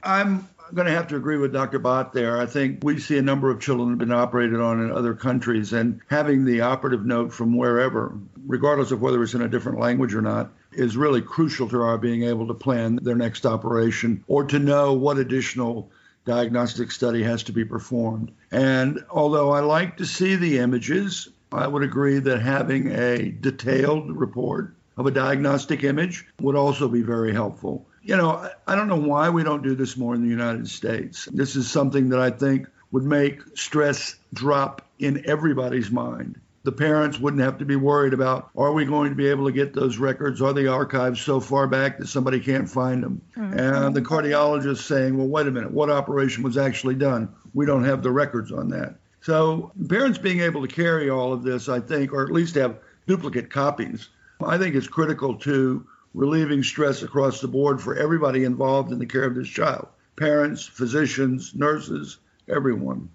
I'm 0.04 0.47
going 0.74 0.88
to 0.88 0.93
have 0.93 1.08
to 1.08 1.16
agree 1.16 1.38
with 1.38 1.52
Dr. 1.52 1.80
Bhatt 1.80 2.14
there. 2.14 2.39
I 2.39 2.45
think 2.45 2.84
we 2.84 2.99
see 2.99 3.18
a 3.18 3.22
number 3.22 3.52
of 3.52 3.60
children 3.60 3.89
have 3.89 3.97
been 3.97 4.12
operated 4.12 4.60
on 4.60 4.82
in 4.82 4.91
other 4.91 5.14
countries, 5.14 5.74
and 5.74 5.99
having 6.08 6.45
the 6.45 6.62
operative 6.62 7.06
note 7.06 7.34
from 7.34 7.58
wherever, 7.58 8.14
regardless 8.45 8.91
of 8.91 9.02
whether 9.02 9.22
it's 9.22 9.34
in 9.34 9.41
a 9.41 9.49
different 9.49 9.80
language 9.80 10.14
or 10.14 10.22
not, 10.22 10.52
is 10.72 10.95
really 10.95 11.22
crucial 11.22 11.68
to 11.70 11.82
our 11.82 11.97
being 11.97 12.24
able 12.24 12.47
to 12.47 12.54
plan 12.54 12.99
their 13.02 13.16
next 13.16 13.45
operation 13.45 14.24
or 14.28 14.45
to 14.45 14.60
know 14.60 14.93
what 14.93 15.18
additional 15.18 15.91
diagnostic 16.26 16.91
study 16.91 17.24
has 17.24 17.43
to 17.43 17.52
be 17.52 17.66
performed. 17.66 18.32
And 18.52 19.04
although 19.10 19.52
I 19.52 19.60
like 19.60 19.97
to 19.97 20.06
see 20.06 20.36
the 20.36 20.60
images, 20.60 21.28
I 21.52 21.68
would 21.68 21.84
agree 21.84 22.20
that 22.20 22.41
having 22.41 22.91
a 22.91 23.32
detailed 23.32 24.16
report 24.16 24.74
of 24.97 25.06
a 25.06 25.12
diagnostic 25.12 25.84
image 25.84 26.26
would 26.39 26.56
also 26.56 26.88
be 26.88 27.02
very 27.02 27.34
helpful. 27.34 27.86
You 28.04 28.18
know, 28.18 28.49
I 28.68 28.76
don't 28.76 28.88
know 28.88 28.95
why 28.95 29.30
we 29.30 29.43
don't 29.43 29.62
do 29.62 29.76
this 29.76 29.95
more 29.95 30.16
in 30.16 30.24
the 30.24 30.30
United 30.30 30.68
States. 30.68 31.26
This 31.32 31.56
is 31.56 31.70
something 31.70 32.10
that 32.10 32.20
I 32.20 32.32
think 32.32 32.68
would 32.91 33.04
make 33.04 33.41
stress 33.56 34.16
drop 34.34 34.82
in 34.99 35.24
everybody's 35.26 35.91
mind. 35.91 36.39
The 36.64 36.72
parents 36.72 37.20
wouldn't 37.20 37.41
have 37.41 37.58
to 37.58 37.66
be 37.66 37.76
worried 37.76 38.14
about 38.14 38.49
are 38.56 38.72
we 38.72 38.86
going 38.86 39.10
to 39.10 39.16
be 39.16 39.28
able 39.28 39.45
to 39.45 39.52
get 39.52 39.74
those 39.74 39.97
records? 39.97 40.41
Are 40.41 40.54
the 40.54 40.68
archives 40.68 41.20
so 41.22 41.39
far 41.39 41.68
back 41.68 41.97
that 41.97 42.08
somebody 42.08 42.39
can't 42.39 42.70
find 42.70 43.02
them? 43.02 43.22
Mm-hmm. 43.36 43.60
And 43.60 43.95
the 43.95 44.02
cardiologist 44.02 44.84
saying, 44.84 45.18
well, 45.18 45.28
wait 45.28 45.47
a 45.47 45.52
minute, 45.52 45.72
what 45.72 45.89
operation 45.89 46.43
was 46.43 46.58
actually 46.58 46.95
done? 46.95 47.34
We 47.54 47.66
don't 47.66 47.86
have 47.86 48.04
the 48.04 48.12
records 48.12 48.52
on 48.52 48.70
that. 48.70 48.95
So 49.22 49.72
parents 49.89 50.18
being 50.18 50.41
able 50.41 50.66
to 50.66 50.74
carry 50.74 51.10
all 51.10 51.34
of 51.34 51.43
this, 51.43 51.70
I 51.70 51.80
think, 51.80 52.14
or 52.14 52.24
at 52.24 52.32
least 52.32 52.56
have 52.56 52.78
duplicate 53.08 53.49
copies, 53.49 54.10
I 54.43 54.58
think 54.58 54.76
is 54.76 54.88
critical 54.88 55.36
to 55.39 55.86
relieving 56.14 56.64
stress 56.64 57.03
across 57.03 57.41
the 57.41 57.47
board 57.47 57.82
for 57.82 57.95
everybody 57.95 58.43
involved 58.43 58.91
in 58.91 58.99
the 58.99 59.05
care 59.05 59.24
of 59.24 59.36
this 59.36 59.47
child 59.47 59.88
parents, 60.18 60.66
physicians, 60.66 61.55
nurses, 61.55 62.20
everyone. 62.47 63.09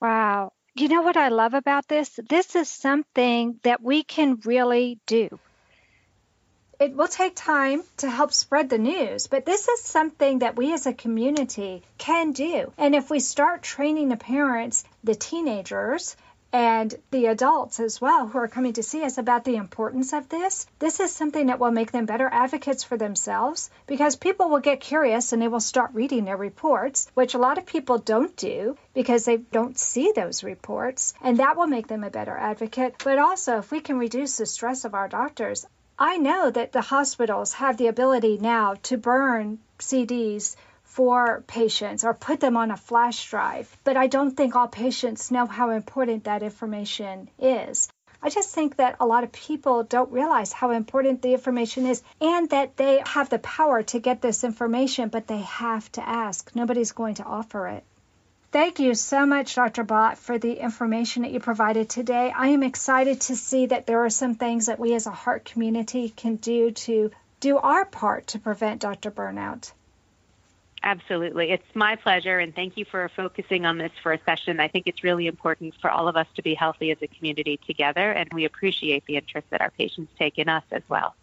Wow. 0.00 0.52
You 0.74 0.88
know 0.88 1.02
what 1.02 1.16
I 1.16 1.28
love 1.28 1.54
about 1.54 1.88
this? 1.88 2.18
This 2.28 2.56
is 2.56 2.68
something 2.68 3.58
that 3.62 3.80
we 3.80 4.02
can 4.02 4.40
really 4.44 4.98
do. 5.06 5.38
It 6.80 6.94
will 6.94 7.08
take 7.08 7.36
time 7.36 7.84
to 7.98 8.10
help 8.10 8.32
spread 8.32 8.68
the 8.68 8.78
news, 8.78 9.28
but 9.28 9.46
this 9.46 9.68
is 9.68 9.80
something 9.80 10.40
that 10.40 10.56
we 10.56 10.72
as 10.72 10.86
a 10.86 10.92
community 10.92 11.82
can 11.96 12.32
do. 12.32 12.72
And 12.76 12.94
if 12.94 13.08
we 13.08 13.20
start 13.20 13.62
training 13.62 14.08
the 14.08 14.16
parents, 14.16 14.84
the 15.04 15.14
teenagers, 15.14 16.16
and 16.54 16.94
the 17.10 17.26
adults 17.26 17.80
as 17.80 18.00
well 18.00 18.28
who 18.28 18.38
are 18.38 18.46
coming 18.46 18.72
to 18.72 18.82
see 18.84 19.02
us 19.02 19.18
about 19.18 19.42
the 19.42 19.56
importance 19.56 20.12
of 20.12 20.28
this. 20.28 20.68
This 20.78 21.00
is 21.00 21.12
something 21.12 21.48
that 21.48 21.58
will 21.58 21.72
make 21.72 21.90
them 21.90 22.06
better 22.06 22.28
advocates 22.30 22.84
for 22.84 22.96
themselves 22.96 23.70
because 23.88 24.14
people 24.14 24.48
will 24.48 24.60
get 24.60 24.78
curious 24.78 25.32
and 25.32 25.42
they 25.42 25.48
will 25.48 25.58
start 25.58 25.90
reading 25.94 26.24
their 26.24 26.36
reports, 26.36 27.08
which 27.14 27.34
a 27.34 27.38
lot 27.38 27.58
of 27.58 27.66
people 27.66 27.98
don't 27.98 28.36
do 28.36 28.76
because 28.94 29.24
they 29.24 29.38
don't 29.38 29.76
see 29.76 30.12
those 30.14 30.44
reports. 30.44 31.12
And 31.20 31.38
that 31.38 31.56
will 31.56 31.66
make 31.66 31.88
them 31.88 32.04
a 32.04 32.10
better 32.10 32.36
advocate. 32.36 33.02
But 33.02 33.18
also, 33.18 33.58
if 33.58 33.72
we 33.72 33.80
can 33.80 33.98
reduce 33.98 34.36
the 34.36 34.46
stress 34.46 34.84
of 34.84 34.94
our 34.94 35.08
doctors, 35.08 35.66
I 35.98 36.18
know 36.18 36.50
that 36.50 36.70
the 36.70 36.82
hospitals 36.82 37.54
have 37.54 37.78
the 37.78 37.88
ability 37.88 38.38
now 38.40 38.74
to 38.84 38.96
burn 38.96 39.58
CDs 39.80 40.54
for 40.94 41.42
patients 41.48 42.04
or 42.04 42.14
put 42.14 42.38
them 42.38 42.56
on 42.56 42.70
a 42.70 42.76
flash 42.76 43.28
drive. 43.28 43.76
But 43.82 43.96
I 43.96 44.06
don't 44.06 44.36
think 44.36 44.54
all 44.54 44.68
patients 44.68 45.32
know 45.32 45.44
how 45.44 45.70
important 45.70 46.24
that 46.24 46.44
information 46.44 47.28
is. 47.36 47.88
I 48.22 48.30
just 48.30 48.54
think 48.54 48.76
that 48.76 48.96
a 49.00 49.06
lot 49.06 49.24
of 49.24 49.32
people 49.32 49.82
don't 49.82 50.12
realize 50.12 50.52
how 50.52 50.70
important 50.70 51.20
the 51.20 51.32
information 51.32 51.86
is 51.86 52.00
and 52.20 52.48
that 52.50 52.76
they 52.76 53.02
have 53.04 53.28
the 53.28 53.40
power 53.40 53.82
to 53.82 53.98
get 53.98 54.22
this 54.22 54.44
information, 54.44 55.08
but 55.08 55.26
they 55.26 55.40
have 55.40 55.90
to 55.92 56.08
ask. 56.08 56.52
Nobody's 56.54 56.92
going 56.92 57.16
to 57.16 57.24
offer 57.24 57.66
it. 57.66 57.82
Thank 58.52 58.78
you 58.78 58.94
so 58.94 59.26
much, 59.26 59.56
Dr. 59.56 59.82
Bhatt, 59.82 60.16
for 60.16 60.38
the 60.38 60.52
information 60.52 61.22
that 61.22 61.32
you 61.32 61.40
provided 61.40 61.90
today. 61.90 62.32
I 62.34 62.48
am 62.48 62.62
excited 62.62 63.20
to 63.22 63.34
see 63.34 63.66
that 63.66 63.88
there 63.88 64.04
are 64.04 64.10
some 64.10 64.36
things 64.36 64.66
that 64.66 64.78
we 64.78 64.94
as 64.94 65.08
a 65.08 65.10
heart 65.10 65.44
community 65.44 66.08
can 66.08 66.36
do 66.36 66.70
to 66.70 67.10
do 67.40 67.58
our 67.58 67.84
part 67.84 68.28
to 68.28 68.38
prevent 68.38 68.80
Dr. 68.80 69.10
Burnout. 69.10 69.72
Absolutely. 70.86 71.50
It's 71.50 71.64
my 71.74 71.96
pleasure, 71.96 72.38
and 72.38 72.54
thank 72.54 72.76
you 72.76 72.84
for 72.84 73.10
focusing 73.16 73.64
on 73.64 73.78
this 73.78 73.90
for 74.02 74.12
a 74.12 74.20
session. 74.26 74.60
I 74.60 74.68
think 74.68 74.86
it's 74.86 75.02
really 75.02 75.26
important 75.26 75.74
for 75.80 75.90
all 75.90 76.08
of 76.08 76.16
us 76.16 76.26
to 76.36 76.42
be 76.42 76.52
healthy 76.54 76.90
as 76.90 76.98
a 77.00 77.06
community 77.06 77.58
together, 77.66 78.12
and 78.12 78.28
we 78.34 78.44
appreciate 78.44 79.06
the 79.06 79.16
interest 79.16 79.48
that 79.48 79.62
our 79.62 79.70
patients 79.70 80.12
take 80.18 80.38
in 80.38 80.50
us 80.50 80.62
as 80.70 80.82
well. 80.90 81.14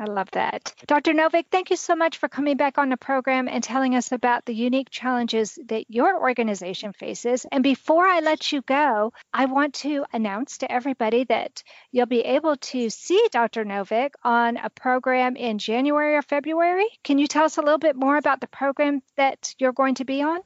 I 0.00 0.04
love 0.04 0.30
that. 0.30 0.74
Dr. 0.86 1.12
Novick, 1.12 1.44
thank 1.50 1.68
you 1.68 1.76
so 1.76 1.94
much 1.94 2.16
for 2.16 2.26
coming 2.26 2.56
back 2.56 2.78
on 2.78 2.88
the 2.88 2.96
program 2.96 3.48
and 3.48 3.62
telling 3.62 3.94
us 3.94 4.12
about 4.12 4.46
the 4.46 4.54
unique 4.54 4.88
challenges 4.88 5.58
that 5.66 5.90
your 5.90 6.18
organization 6.18 6.94
faces. 6.94 7.44
And 7.52 7.62
before 7.62 8.06
I 8.06 8.20
let 8.20 8.50
you 8.50 8.62
go, 8.62 9.12
I 9.30 9.44
want 9.44 9.74
to 9.74 10.06
announce 10.10 10.58
to 10.58 10.72
everybody 10.72 11.24
that 11.24 11.62
you'll 11.92 12.06
be 12.06 12.20
able 12.20 12.56
to 12.56 12.88
see 12.88 13.22
Dr. 13.30 13.66
Novick 13.66 14.12
on 14.24 14.56
a 14.56 14.70
program 14.70 15.36
in 15.36 15.58
January 15.58 16.16
or 16.16 16.22
February. 16.22 16.86
Can 17.04 17.18
you 17.18 17.26
tell 17.26 17.44
us 17.44 17.58
a 17.58 17.62
little 17.62 17.78
bit 17.78 17.94
more 17.94 18.16
about 18.16 18.40
the 18.40 18.46
program 18.46 19.02
that 19.16 19.54
you're 19.58 19.74
going 19.74 19.96
to 19.96 20.06
be 20.06 20.22
on? 20.22 20.40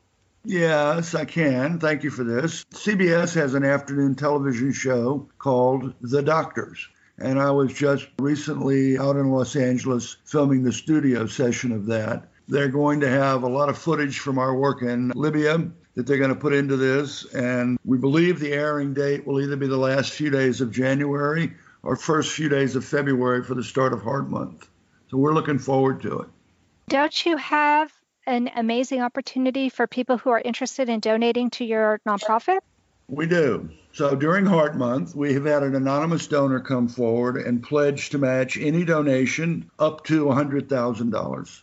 Yes, 0.44 1.14
I 1.14 1.26
can. 1.26 1.78
Thank 1.78 2.02
you 2.02 2.10
for 2.10 2.24
this. 2.24 2.64
CBS 2.74 3.36
has 3.36 3.54
an 3.54 3.64
afternoon 3.64 4.16
television 4.16 4.72
show 4.72 5.28
called 5.38 5.94
The 6.00 6.22
Doctors. 6.22 6.88
And 7.18 7.40
I 7.40 7.50
was 7.50 7.72
just 7.72 8.08
recently 8.18 8.98
out 8.98 9.16
in 9.16 9.30
Los 9.30 9.56
Angeles 9.56 10.16
filming 10.24 10.62
the 10.62 10.72
studio 10.72 11.26
session 11.26 11.72
of 11.72 11.86
that. 11.86 12.28
They're 12.48 12.68
going 12.68 13.00
to 13.00 13.08
have 13.08 13.42
a 13.42 13.48
lot 13.48 13.68
of 13.68 13.78
footage 13.78 14.18
from 14.18 14.38
our 14.38 14.54
work 14.54 14.82
in 14.82 15.12
Libya 15.14 15.70
that 15.94 16.06
they're 16.06 16.18
going 16.18 16.34
to 16.34 16.40
put 16.40 16.52
into 16.52 16.76
this. 16.76 17.24
And 17.32 17.78
we 17.84 17.98
believe 17.98 18.40
the 18.40 18.52
airing 18.52 18.94
date 18.94 19.26
will 19.26 19.40
either 19.40 19.56
be 19.56 19.68
the 19.68 19.76
last 19.76 20.12
few 20.12 20.30
days 20.30 20.60
of 20.60 20.70
January 20.70 21.54
or 21.82 21.96
first 21.96 22.32
few 22.32 22.48
days 22.48 22.76
of 22.76 22.84
February 22.84 23.44
for 23.44 23.54
the 23.54 23.62
start 23.62 23.92
of 23.92 24.02
Heart 24.02 24.28
Month. 24.28 24.68
So 25.10 25.18
we're 25.18 25.34
looking 25.34 25.58
forward 25.58 26.02
to 26.02 26.20
it. 26.20 26.28
Don't 26.88 27.24
you 27.24 27.36
have 27.36 27.92
an 28.26 28.50
amazing 28.56 29.02
opportunity 29.02 29.68
for 29.68 29.86
people 29.86 30.18
who 30.18 30.30
are 30.30 30.40
interested 30.40 30.88
in 30.88 31.00
donating 31.00 31.50
to 31.50 31.64
your 31.64 32.00
nonprofit? 32.06 32.58
We 33.06 33.26
do. 33.26 33.70
So 33.94 34.16
during 34.16 34.44
Heart 34.44 34.76
Month, 34.76 35.14
we 35.14 35.34
have 35.34 35.44
had 35.44 35.62
an 35.62 35.76
anonymous 35.76 36.26
donor 36.26 36.58
come 36.58 36.88
forward 36.88 37.36
and 37.36 37.62
pledge 37.62 38.10
to 38.10 38.18
match 38.18 38.58
any 38.58 38.84
donation 38.84 39.70
up 39.78 40.02
to 40.06 40.24
$100,000. 40.24 41.62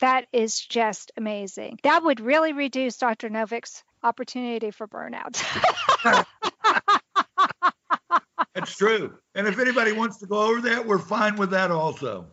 That 0.00 0.26
is 0.32 0.58
just 0.58 1.12
amazing. 1.16 1.78
That 1.84 2.02
would 2.02 2.18
really 2.18 2.52
reduce 2.52 2.96
Dr. 2.96 3.30
Novick's 3.30 3.84
opportunity 4.02 4.72
for 4.72 4.88
burnout. 4.88 5.40
That's 8.56 8.76
true. 8.76 9.16
And 9.36 9.46
if 9.46 9.60
anybody 9.60 9.92
wants 9.92 10.18
to 10.18 10.26
go 10.26 10.50
over 10.50 10.62
that, 10.62 10.84
we're 10.84 10.98
fine 10.98 11.36
with 11.36 11.50
that 11.50 11.70
also 11.70 12.26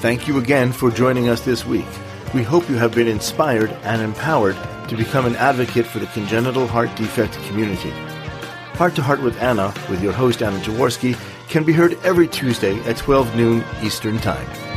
Thank 0.00 0.28
you 0.28 0.36
again 0.36 0.72
for 0.72 0.90
joining 0.90 1.30
us 1.30 1.40
this 1.40 1.64
week. 1.64 1.86
We 2.34 2.42
hope 2.42 2.68
you 2.68 2.76
have 2.76 2.94
been 2.94 3.08
inspired 3.08 3.70
and 3.82 4.02
empowered 4.02 4.58
to 4.88 4.96
become 4.96 5.24
an 5.24 5.36
advocate 5.36 5.86
for 5.86 6.00
the 6.00 6.06
congenital 6.08 6.66
heart 6.66 6.94
defect 6.96 7.32
community. 7.44 7.94
Heart 8.80 8.94
to 8.94 9.02
Heart 9.02 9.20
with 9.20 9.36
Anna, 9.42 9.74
with 9.90 10.02
your 10.02 10.14
host 10.14 10.42
Anna 10.42 10.58
Jaworski, 10.60 11.14
can 11.50 11.64
be 11.64 11.72
heard 11.74 11.98
every 12.02 12.26
Tuesday 12.26 12.80
at 12.84 12.96
12 12.96 13.36
noon 13.36 13.62
Eastern 13.82 14.16
Time. 14.20 14.69